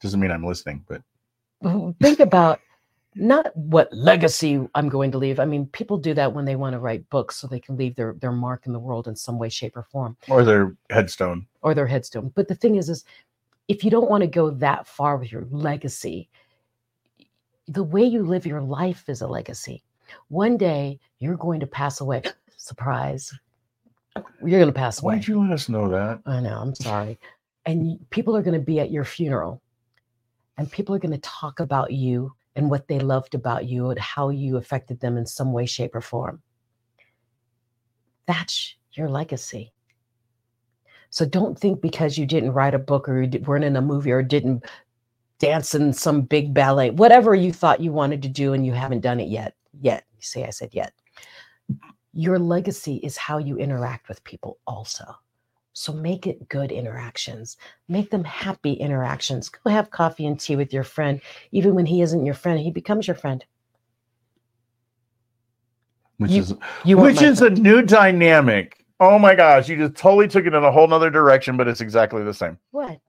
Doesn't 0.01 0.18
mean 0.18 0.31
I'm 0.31 0.45
listening, 0.45 0.85
but 0.88 1.03
think 2.01 2.21
about 2.21 2.61
not 3.14 3.55
what 3.55 3.92
legacy 3.92 4.66
I'm 4.75 4.88
going 4.88 5.11
to 5.12 5.18
leave. 5.18 5.38
I 5.38 5.45
mean, 5.45 5.66
people 5.66 5.99
do 5.99 6.14
that 6.14 6.33
when 6.33 6.47
they 6.47 6.57
want 6.57 6.73
to 6.73 6.79
write 6.79 7.09
books 7.11 7.37
so 7.37 7.47
they 7.47 7.61
can 7.61 7.77
leave 7.77 7.95
their 7.95 8.14
their 8.14 8.33
mark 8.33 8.66
in 8.66 8.73
the 8.73 8.79
world 8.79 9.07
in 9.07 9.14
some 9.14 9.38
way, 9.38 9.51
shape, 9.51 9.77
or 9.77 9.83
form, 9.83 10.16
or 10.29 10.45
their 10.45 10.75
headstone. 10.90 11.47
or 11.61 11.75
their 11.75 11.87
headstone. 11.87 12.33
But 12.35 12.49
the 12.49 12.55
thing 12.55 12.77
is, 12.77 12.88
is 12.88 13.05
if 13.68 13.85
you 13.85 13.90
don't 13.90 14.11
want 14.11 14.23
to 14.23 14.27
go 14.27 14.51
that 14.51 14.87
far 14.87 15.18
with 15.18 15.31
your 15.31 15.47
legacy, 15.51 16.31
the 17.68 17.85
way 17.85 18.03
you 18.03 18.25
live 18.25 18.47
your 18.47 18.62
life 18.62 19.09
is 19.09 19.21
a 19.21 19.27
legacy. 19.27 19.85
One 20.29 20.57
day 20.57 20.99
you're 21.18 21.37
going 21.37 21.61
to 21.61 21.66
pass 21.66 22.01
away. 22.01 22.23
Surprise. 22.57 23.33
You're 24.16 24.61
going 24.61 24.66
to 24.66 24.72
pass 24.72 25.03
away. 25.03 25.14
Why'd 25.16 25.29
you 25.29 25.40
let 25.40 25.53
us 25.53 25.68
know 25.68 25.88
that? 25.88 26.20
I 26.27 26.40
know, 26.40 26.59
I'm 26.59 26.75
sorry. 26.75 27.18
And 27.64 27.98
people 28.11 28.37
are 28.37 28.42
going 28.42 28.59
to 28.59 28.64
be 28.64 28.81
at 28.81 28.90
your 28.90 29.05
funeral 29.05 29.62
and 30.59 30.70
people 30.70 30.94
are 30.94 30.98
going 30.98 31.12
to 31.12 31.18
talk 31.18 31.61
about 31.61 31.92
you 31.92 32.33
and 32.57 32.70
what 32.70 32.88
they 32.88 32.98
loved 32.98 33.35
about 33.35 33.66
you 33.66 33.90
and 33.90 33.98
how 33.98 34.29
you 34.29 34.57
affected 34.57 35.01
them 35.01 35.16
in 35.16 35.25
some 35.25 35.53
way, 35.53 35.64
shape, 35.64 35.94
or 35.94 36.01
form. 36.01 36.42
That's 38.27 38.75
your 38.92 39.09
legacy. 39.09 39.72
So 41.11 41.25
don't 41.25 41.59
think 41.59 41.81
because 41.81 42.18
you 42.18 42.27
didn't 42.27 42.53
write 42.53 42.75
a 42.75 42.79
book 42.79 43.09
or 43.09 43.22
you 43.22 43.40
weren't 43.40 43.64
in 43.64 43.77
a 43.77 43.83
movie 43.83 44.12
or 44.12 44.22
didn't 44.22 44.64
dance 45.38 45.75
in 45.75 45.92
some 45.92 46.22
big 46.22 46.55
ballet, 46.55 46.90
whatever 46.90 47.35
you 47.35 47.53
thought 47.53 47.81
you 47.81 47.92
wanted 47.92 48.22
to 48.22 48.29
do 48.29 48.53
and 48.53 48.64
you 48.64 48.72
haven't 48.72 49.01
done 49.01 49.20
it 49.20 49.29
yet. 49.29 49.55
Yet, 49.81 50.05
you 50.14 50.22
say 50.22 50.44
I 50.44 50.51
said 50.51 50.70
yet. 50.72 50.92
Your 52.14 52.38
legacy 52.38 52.96
is 52.96 53.16
how 53.16 53.38
you 53.38 53.57
interact 53.57 54.09
with 54.09 54.22
people 54.25 54.59
also. 54.66 55.16
So 55.72 55.92
make 55.92 56.27
it 56.27 56.48
good 56.48 56.70
interactions. 56.70 57.57
Make 57.88 58.11
them 58.11 58.25
happy 58.25 58.75
interactions. 58.75 59.48
Go 59.48 59.70
have 59.70 59.90
coffee 59.90 60.27
and 60.27 60.38
tea 60.38 60.57
with 60.57 60.72
your 60.72 60.85
friend. 60.85 61.20
Even 61.51 61.75
when 61.75 61.87
he 61.87 62.03
isn't 62.03 62.27
your 62.27 62.35
friend, 62.35 62.61
he 62.61 62.70
becomes 62.70 63.07
your 63.07 63.16
friend. 63.16 63.44
Which 66.18 66.31
You- 66.33 66.42
is 66.42 66.55
You 66.85 66.98
which 66.98 67.22
is 67.22 67.40
a 67.40 67.51
new 67.51 67.83
dynamic. 67.83 68.85
Oh 69.01 69.18
my 69.18 69.35
gosh, 69.35 69.68
you 69.68 69.77
just 69.77 69.96
totally 69.96 70.29
took 70.29 70.46
it 70.46 70.55
in 70.55 70.62
a 70.62 70.70
whole 70.70 70.87
nother 70.87 71.11
direction, 71.11 71.57
but 71.57 71.66
it's 71.66 71.81
exactly 71.81 72.22
the 72.22 72.35
same. 72.35 72.59
what? 72.70 73.01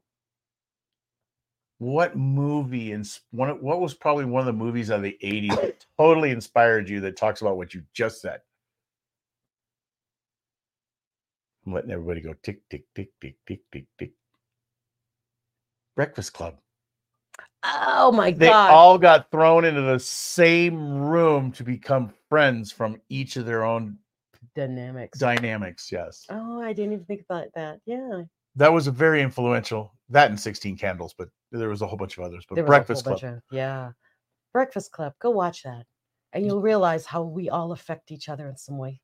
What 1.79 2.15
movie 2.15 2.93
and 2.93 3.05
one 3.31 3.61
what 3.61 3.81
was 3.81 3.93
probably 3.93 4.23
one 4.23 4.39
of 4.39 4.45
the 4.45 4.53
movies 4.53 4.89
of 4.89 5.01
the 5.01 5.17
80s 5.21 5.55
that 5.57 5.85
totally 5.97 6.31
inspired 6.31 6.87
you 6.87 7.01
that 7.01 7.17
talks 7.17 7.41
about 7.41 7.57
what 7.57 7.73
you 7.73 7.83
just 7.93 8.21
said? 8.21 8.39
I'm 11.65 11.73
letting 11.73 11.91
everybody 11.91 12.21
go 12.21 12.34
tick 12.43 12.62
tick 12.69 12.84
tick 12.95 13.10
tick 13.21 13.36
tick 13.47 13.62
tick 13.71 13.86
tick. 13.97 14.12
Breakfast 15.95 16.34
Club. 16.34 16.56
Oh 17.63 18.12
my 18.12 18.32
They 18.32 18.47
god. 18.47 18.67
They 18.69 18.73
all 18.73 18.97
got 18.97 19.32
thrown 19.32 19.63
into 19.63 19.82
the 19.82 19.99
same 19.99 20.99
room 20.99 21.52
to 21.54 21.63
become 21.63 22.12
friends 22.30 22.71
from 22.71 22.99
each 23.10 23.38
of 23.38 23.45
their 23.45 23.63
own 23.63 23.97
Dynamics. 24.56 25.17
dynamics. 25.19 25.91
Yes. 25.91 26.26
oh, 26.30 26.62
I 26.62 26.73
didn't 26.73 26.93
even 26.93 27.06
think 27.06 27.21
about 27.30 27.47
that. 27.56 27.80
Yeah. 27.86 28.23
That 28.56 28.71
was 28.73 28.88
a 28.88 28.91
very 28.91 29.21
influential. 29.21 29.93
That 30.10 30.30
and 30.30 30.39
16 30.39 30.78
Candles, 30.78 31.15
but 31.17 31.30
there 31.52 31.69
was 31.69 31.82
a 31.82 31.88
whole 31.88 31.97
bunch 31.97 32.17
of 32.17 32.23
others. 32.23 32.45
But 32.47 32.56
There 32.56 32.63
was 32.65 32.69
a 32.69 32.73
whole 32.73 32.78
Breakfast 32.80 33.06
Club. 33.06 33.23
of- 33.23 33.41
yeah. 33.52 33.91
Breakfast 34.52 34.91
Club. 34.91 35.13
Go 35.19 35.32
watch 35.32 35.63
that. 35.63 35.86
And 36.34 36.45
you'll 36.45 36.62
realize 36.62 37.06
how 37.06 37.23
we 37.23 37.49
all 37.49 37.71
affect 37.71 38.12
each 38.12 38.28
other 38.30 38.47
in 38.49 38.58
some 38.58 38.78
way. 38.78 38.99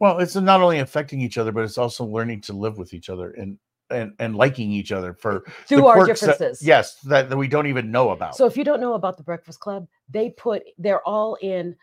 Well, 0.00 0.18
it's 0.18 0.34
not 0.34 0.60
only 0.62 0.78
affecting 0.80 1.20
each 1.20 1.38
other, 1.38 1.52
but 1.52 1.62
it's 1.64 1.78
also 1.78 2.04
learning 2.04 2.40
to 2.42 2.52
live 2.52 2.78
with 2.78 2.92
each 2.94 3.08
other 3.10 3.30
and 3.32 3.58
and 3.90 4.12
and 4.18 4.34
liking 4.36 4.70
each 4.70 4.92
other 4.92 5.12
for 5.14 5.44
Through 5.66 5.86
our 5.86 5.96
quirks 6.04 6.20
that- 6.20 6.26
differences. 6.38 6.62
yes, 6.66 6.96
that, 7.02 7.28
that 7.28 7.36
we 7.36 7.48
don't 7.48 7.66
even 7.66 7.90
know 7.90 8.10
about. 8.10 8.36
So 8.36 8.46
if 8.46 8.56
you 8.56 8.64
don't 8.64 8.80
know 8.80 8.94
about 8.94 9.16
the 9.16 9.22
Breakfast 9.24 9.60
Club, 9.60 9.86
they 10.08 10.30
put 10.30 10.62
they're 10.78 11.06
all 11.06 11.36
in 11.42 11.76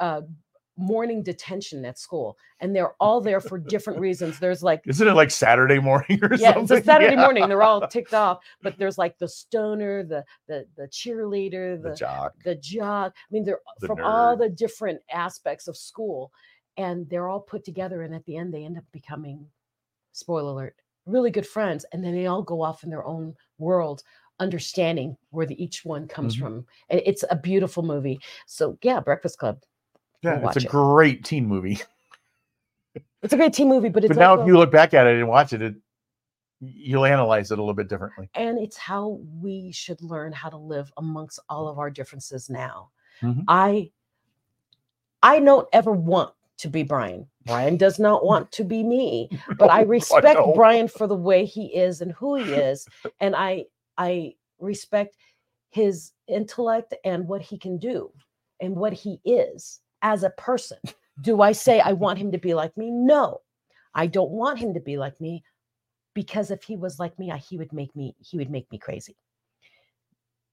uh, 0.00 0.22
morning 0.76 1.22
detention 1.22 1.84
at 1.84 1.98
school, 1.98 2.36
and 2.60 2.74
they're 2.74 2.94
all 2.98 3.20
there 3.20 3.40
for 3.40 3.58
different 3.58 4.00
reasons. 4.00 4.38
There's 4.40 4.62
like 4.62 4.82
Isn't 4.86 5.06
it 5.06 5.14
like 5.14 5.30
Saturday 5.30 5.78
morning 5.78 6.18
or 6.22 6.34
yeah, 6.34 6.54
something? 6.54 6.76
it's 6.78 6.82
a 6.82 6.84
Saturday 6.92 7.14
Yeah. 7.14 7.20
morning. 7.22 7.48
They're 7.48 7.62
all 7.62 7.86
ticked 7.86 8.12
off, 8.14 8.40
but 8.62 8.76
there's 8.76 8.98
like 8.98 9.16
the 9.18 9.28
stoner, 9.28 10.02
the 10.02 10.24
the 10.48 10.66
the 10.76 10.88
cheerleader, 10.88 11.80
The 11.80 11.90
the 11.90 11.94
jock. 11.96 12.32
the 12.44 12.54
jock. 12.56 13.12
I 13.16 13.28
mean, 13.30 13.44
they're 13.44 13.60
The 13.80 13.86
from 13.86 14.00
all 14.02 14.36
the 14.36 14.48
different 14.48 15.00
aspects 15.12 15.68
of 15.68 15.76
school, 15.76 16.32
and 16.76 17.08
they're 17.10 17.28
all 17.28 17.40
put 17.40 17.64
together. 17.64 18.02
And 18.02 18.14
at 18.14 18.24
the 18.24 18.36
end, 18.36 18.52
they 18.52 18.64
end 18.64 18.78
up 18.78 18.84
becoming, 18.92 19.46
spoiler 20.12 20.50
alert, 20.52 20.76
really 21.06 21.30
good 21.30 21.46
friends. 21.46 21.84
And 21.92 22.04
then 22.04 22.12
they 22.14 22.26
all 22.26 22.42
go 22.42 22.62
off 22.62 22.84
in 22.84 22.90
their 22.90 23.04
own 23.04 23.34
world, 23.58 24.02
understanding 24.40 25.16
where 25.30 25.46
the 25.46 25.62
each 25.62 25.84
one 25.84 26.08
comes 26.08 26.36
Mhm. 26.36 26.40
from. 26.40 26.66
And 26.90 27.02
it's 27.04 27.24
a 27.30 27.36
beautiful 27.36 27.82
movie. 27.82 28.20
So 28.46 28.78
yeah, 28.82 29.00
Breakfast 29.00 29.38
Club. 29.38 29.60
Yeah, 30.22 30.38
watch 30.38 30.56
it's 30.56 30.64
a 30.64 30.68
it. 30.68 30.70
great 30.70 31.24
teen 31.24 31.46
movie. 31.46 31.78
It's 33.22 33.32
a 33.32 33.36
great 33.36 33.52
teen 33.52 33.68
movie, 33.68 33.88
but 33.88 34.02
it's 34.04 34.08
but 34.14 34.20
now, 34.20 34.30
also, 34.32 34.42
if 34.42 34.48
you 34.48 34.58
look 34.58 34.72
back 34.72 34.94
at 34.94 35.06
it 35.06 35.16
and 35.16 35.28
watch 35.28 35.52
it, 35.52 35.62
it 35.62 35.76
you'll 36.60 37.04
analyze 37.04 37.52
it 37.52 37.58
a 37.58 37.62
little 37.62 37.72
bit 37.74 37.88
differently. 37.88 38.28
and 38.34 38.58
it's 38.58 38.76
how 38.76 39.20
we 39.40 39.70
should 39.72 40.02
learn 40.02 40.32
how 40.32 40.48
to 40.48 40.56
live 40.56 40.92
amongst 40.96 41.38
all 41.48 41.68
of 41.68 41.78
our 41.78 41.88
differences 41.88 42.50
now. 42.50 42.90
Mhm. 43.20 43.44
I 43.46 43.92
I 45.22 45.38
don't 45.38 45.68
ever 45.72 45.92
want 45.92 46.34
to 46.62 46.68
be 46.68 46.82
Brian. 46.82 47.26
Brian 47.44 47.76
does 47.76 47.98
not 47.98 48.24
want 48.30 48.50
to 48.52 48.64
be 48.64 48.82
me, 48.82 49.28
but 49.58 49.68
oh, 49.70 49.72
I 49.72 49.82
respect 49.82 50.24
know. 50.38 50.52
Brian 50.54 50.88
for 50.88 51.06
the 51.06 51.14
way 51.14 51.44
he 51.44 51.66
is 51.66 52.00
and 52.00 52.12
who 52.12 52.36
he 52.36 52.52
is, 52.52 52.86
and 53.20 53.36
I 53.36 53.66
I 53.98 54.34
respect 54.58 55.16
his 55.70 56.12
intellect 56.28 56.94
and 57.04 57.26
what 57.26 57.42
he 57.42 57.58
can 57.58 57.78
do 57.78 58.10
and 58.60 58.76
what 58.76 58.92
he 58.92 59.20
is 59.24 59.80
as 60.02 60.22
a 60.22 60.30
person. 60.30 60.78
Do 61.20 61.42
I 61.42 61.52
say 61.52 61.80
I 61.80 61.92
want 61.92 62.18
him 62.18 62.32
to 62.32 62.38
be 62.38 62.54
like 62.54 62.76
me? 62.76 62.90
No. 62.90 63.40
I 63.94 64.06
don't 64.06 64.30
want 64.30 64.58
him 64.58 64.74
to 64.74 64.80
be 64.80 64.96
like 64.96 65.20
me 65.20 65.42
because 66.14 66.50
if 66.50 66.62
he 66.62 66.76
was 66.76 66.98
like 66.98 67.18
me, 67.18 67.30
I, 67.30 67.38
he 67.38 67.58
would 67.58 67.72
make 67.72 67.94
me 67.94 68.14
he 68.18 68.38
would 68.38 68.50
make 68.50 68.70
me 68.70 68.78
crazy. 68.78 69.16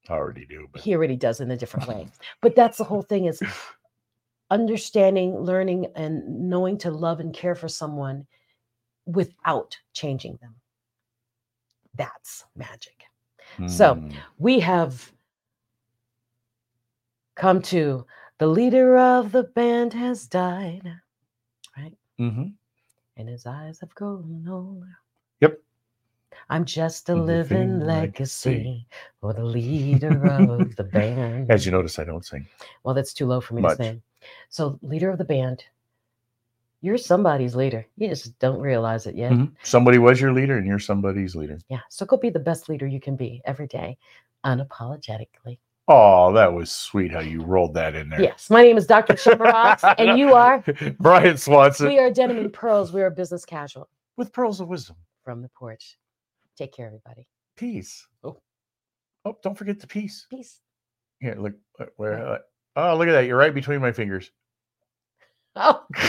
I 0.07 0.13
already 0.13 0.45
do, 0.45 0.67
but 0.71 0.81
He 0.81 0.95
already 0.95 1.15
does 1.15 1.39
in 1.39 1.51
a 1.51 1.57
different 1.57 1.87
way. 1.87 2.07
But 2.41 2.55
that's 2.55 2.77
the 2.77 2.83
whole 2.83 3.01
thing 3.01 3.25
is 3.25 3.41
understanding, 4.49 5.37
learning, 5.39 5.87
and 5.95 6.49
knowing 6.49 6.77
to 6.79 6.91
love 6.91 7.19
and 7.19 7.33
care 7.33 7.55
for 7.55 7.67
someone 7.67 8.25
without 9.05 9.77
changing 9.93 10.37
them. 10.41 10.55
That's 11.95 12.45
magic. 12.55 13.03
So, 13.67 13.95
Mm. 13.95 14.13
We 14.37 14.59
have 14.59 15.11
come 17.35 17.61
to 17.63 18.05
the 18.37 18.47
leader 18.47 18.97
of 18.97 19.31
the 19.31 19.43
band 19.43 19.93
has 19.93 20.27
died, 20.27 20.83
right? 21.77 21.97
Mm-hmm. 22.19 22.47
And 23.17 23.29
his 23.29 23.45
eyes 23.45 23.79
have 23.79 23.93
grown 23.95 24.47
older. 24.49 24.87
Yep. 25.41 25.59
I'm 26.49 26.63
just 26.63 27.09
a 27.09 27.15
Living 27.15 27.79
legacy 27.79 28.87
for 29.19 29.33
the 29.33 29.43
leader 29.43 30.25
of 30.27 30.75
the 30.75 30.83
band. 30.83 31.49
as 31.51 31.65
you 31.65 31.71
notice, 31.71 31.99
I 31.99 32.03
don't 32.05 32.25
sing. 32.25 32.47
Well, 32.83 32.95
that's 32.95 33.13
too 33.13 33.25
low 33.25 33.41
for 33.41 33.55
me 33.55 33.61
Much. 33.63 33.77
to 33.77 33.83
sing. 33.83 34.01
So, 34.49 34.79
leader 34.81 35.09
of 35.09 35.17
the 35.17 35.25
band, 35.25 35.63
you're 36.81 36.97
somebody's 36.97 37.55
leader. 37.55 37.85
You 37.97 38.09
just 38.09 38.37
don't 38.39 38.59
realize 38.59 39.05
it 39.05 39.15
yet. 39.15 39.31
Mhm. 39.31 39.53
Somebody 39.63 39.97
was 39.97 40.19
your 40.21 40.31
leader, 40.33 40.57
and 40.57 40.65
you're 40.67 40.79
somebody's 40.79 41.35
leader. 41.35 41.59
Yeah. 41.69 41.81
So, 41.89 42.05
go 42.05 42.17
be 42.17 42.29
the 42.29 42.39
best 42.39 42.69
leader 42.69 42.87
you 42.87 42.99
can 42.99 43.15
be 43.15 43.41
every 43.45 43.67
day, 43.67 43.97
unapologetically. 44.45 45.59
Oh, 45.87 46.31
that 46.33 46.53
was 46.53 46.71
sweet 46.71 47.11
how 47.11 47.19
you 47.19 47.41
rolled 47.43 47.73
that 47.73 47.95
in 47.95 48.09
there. 48.09 48.21
Yes. 48.21 48.49
My 48.51 48.61
name 48.61 48.77
is 48.77 48.85
Dr. 48.85 49.13
Shimmerox, 49.13 49.83
and 49.97 50.19
you 50.19 50.33
are. 50.35 50.63
Brian 50.99 51.35
Swanson 51.35 51.87
We 51.87 51.97
are 51.97 52.11
Denim 52.11 52.37
and 52.37 52.53
Pearls. 52.53 52.93
We 52.93 53.01
are 53.01 53.09
business 53.09 53.43
casual 53.43 53.89
with 54.15 54.31
pearls 54.31 54.59
of 54.59 54.67
wisdom. 54.67 54.95
from 55.23 55.41
the 55.41 55.49
porch. 55.49 55.97
Take 56.57 56.73
care, 56.73 56.85
everybody. 56.87 57.27
Peace. 57.55 58.07
Oh. 58.23 58.39
oh, 59.25 59.37
don't 59.43 59.57
forget 59.57 59.79
the 59.79 59.87
peace. 59.87 60.27
Peace. 60.29 60.61
Here, 61.19 61.35
look 61.37 61.53
where. 61.97 62.25
uh, 62.27 62.37
oh, 62.75 62.95
look 62.97 63.07
at 63.07 63.13
that! 63.13 63.25
You're 63.25 63.37
right 63.37 63.53
between 63.53 63.81
my 63.81 63.91
fingers. 63.91 64.31
Oh. 65.55 65.83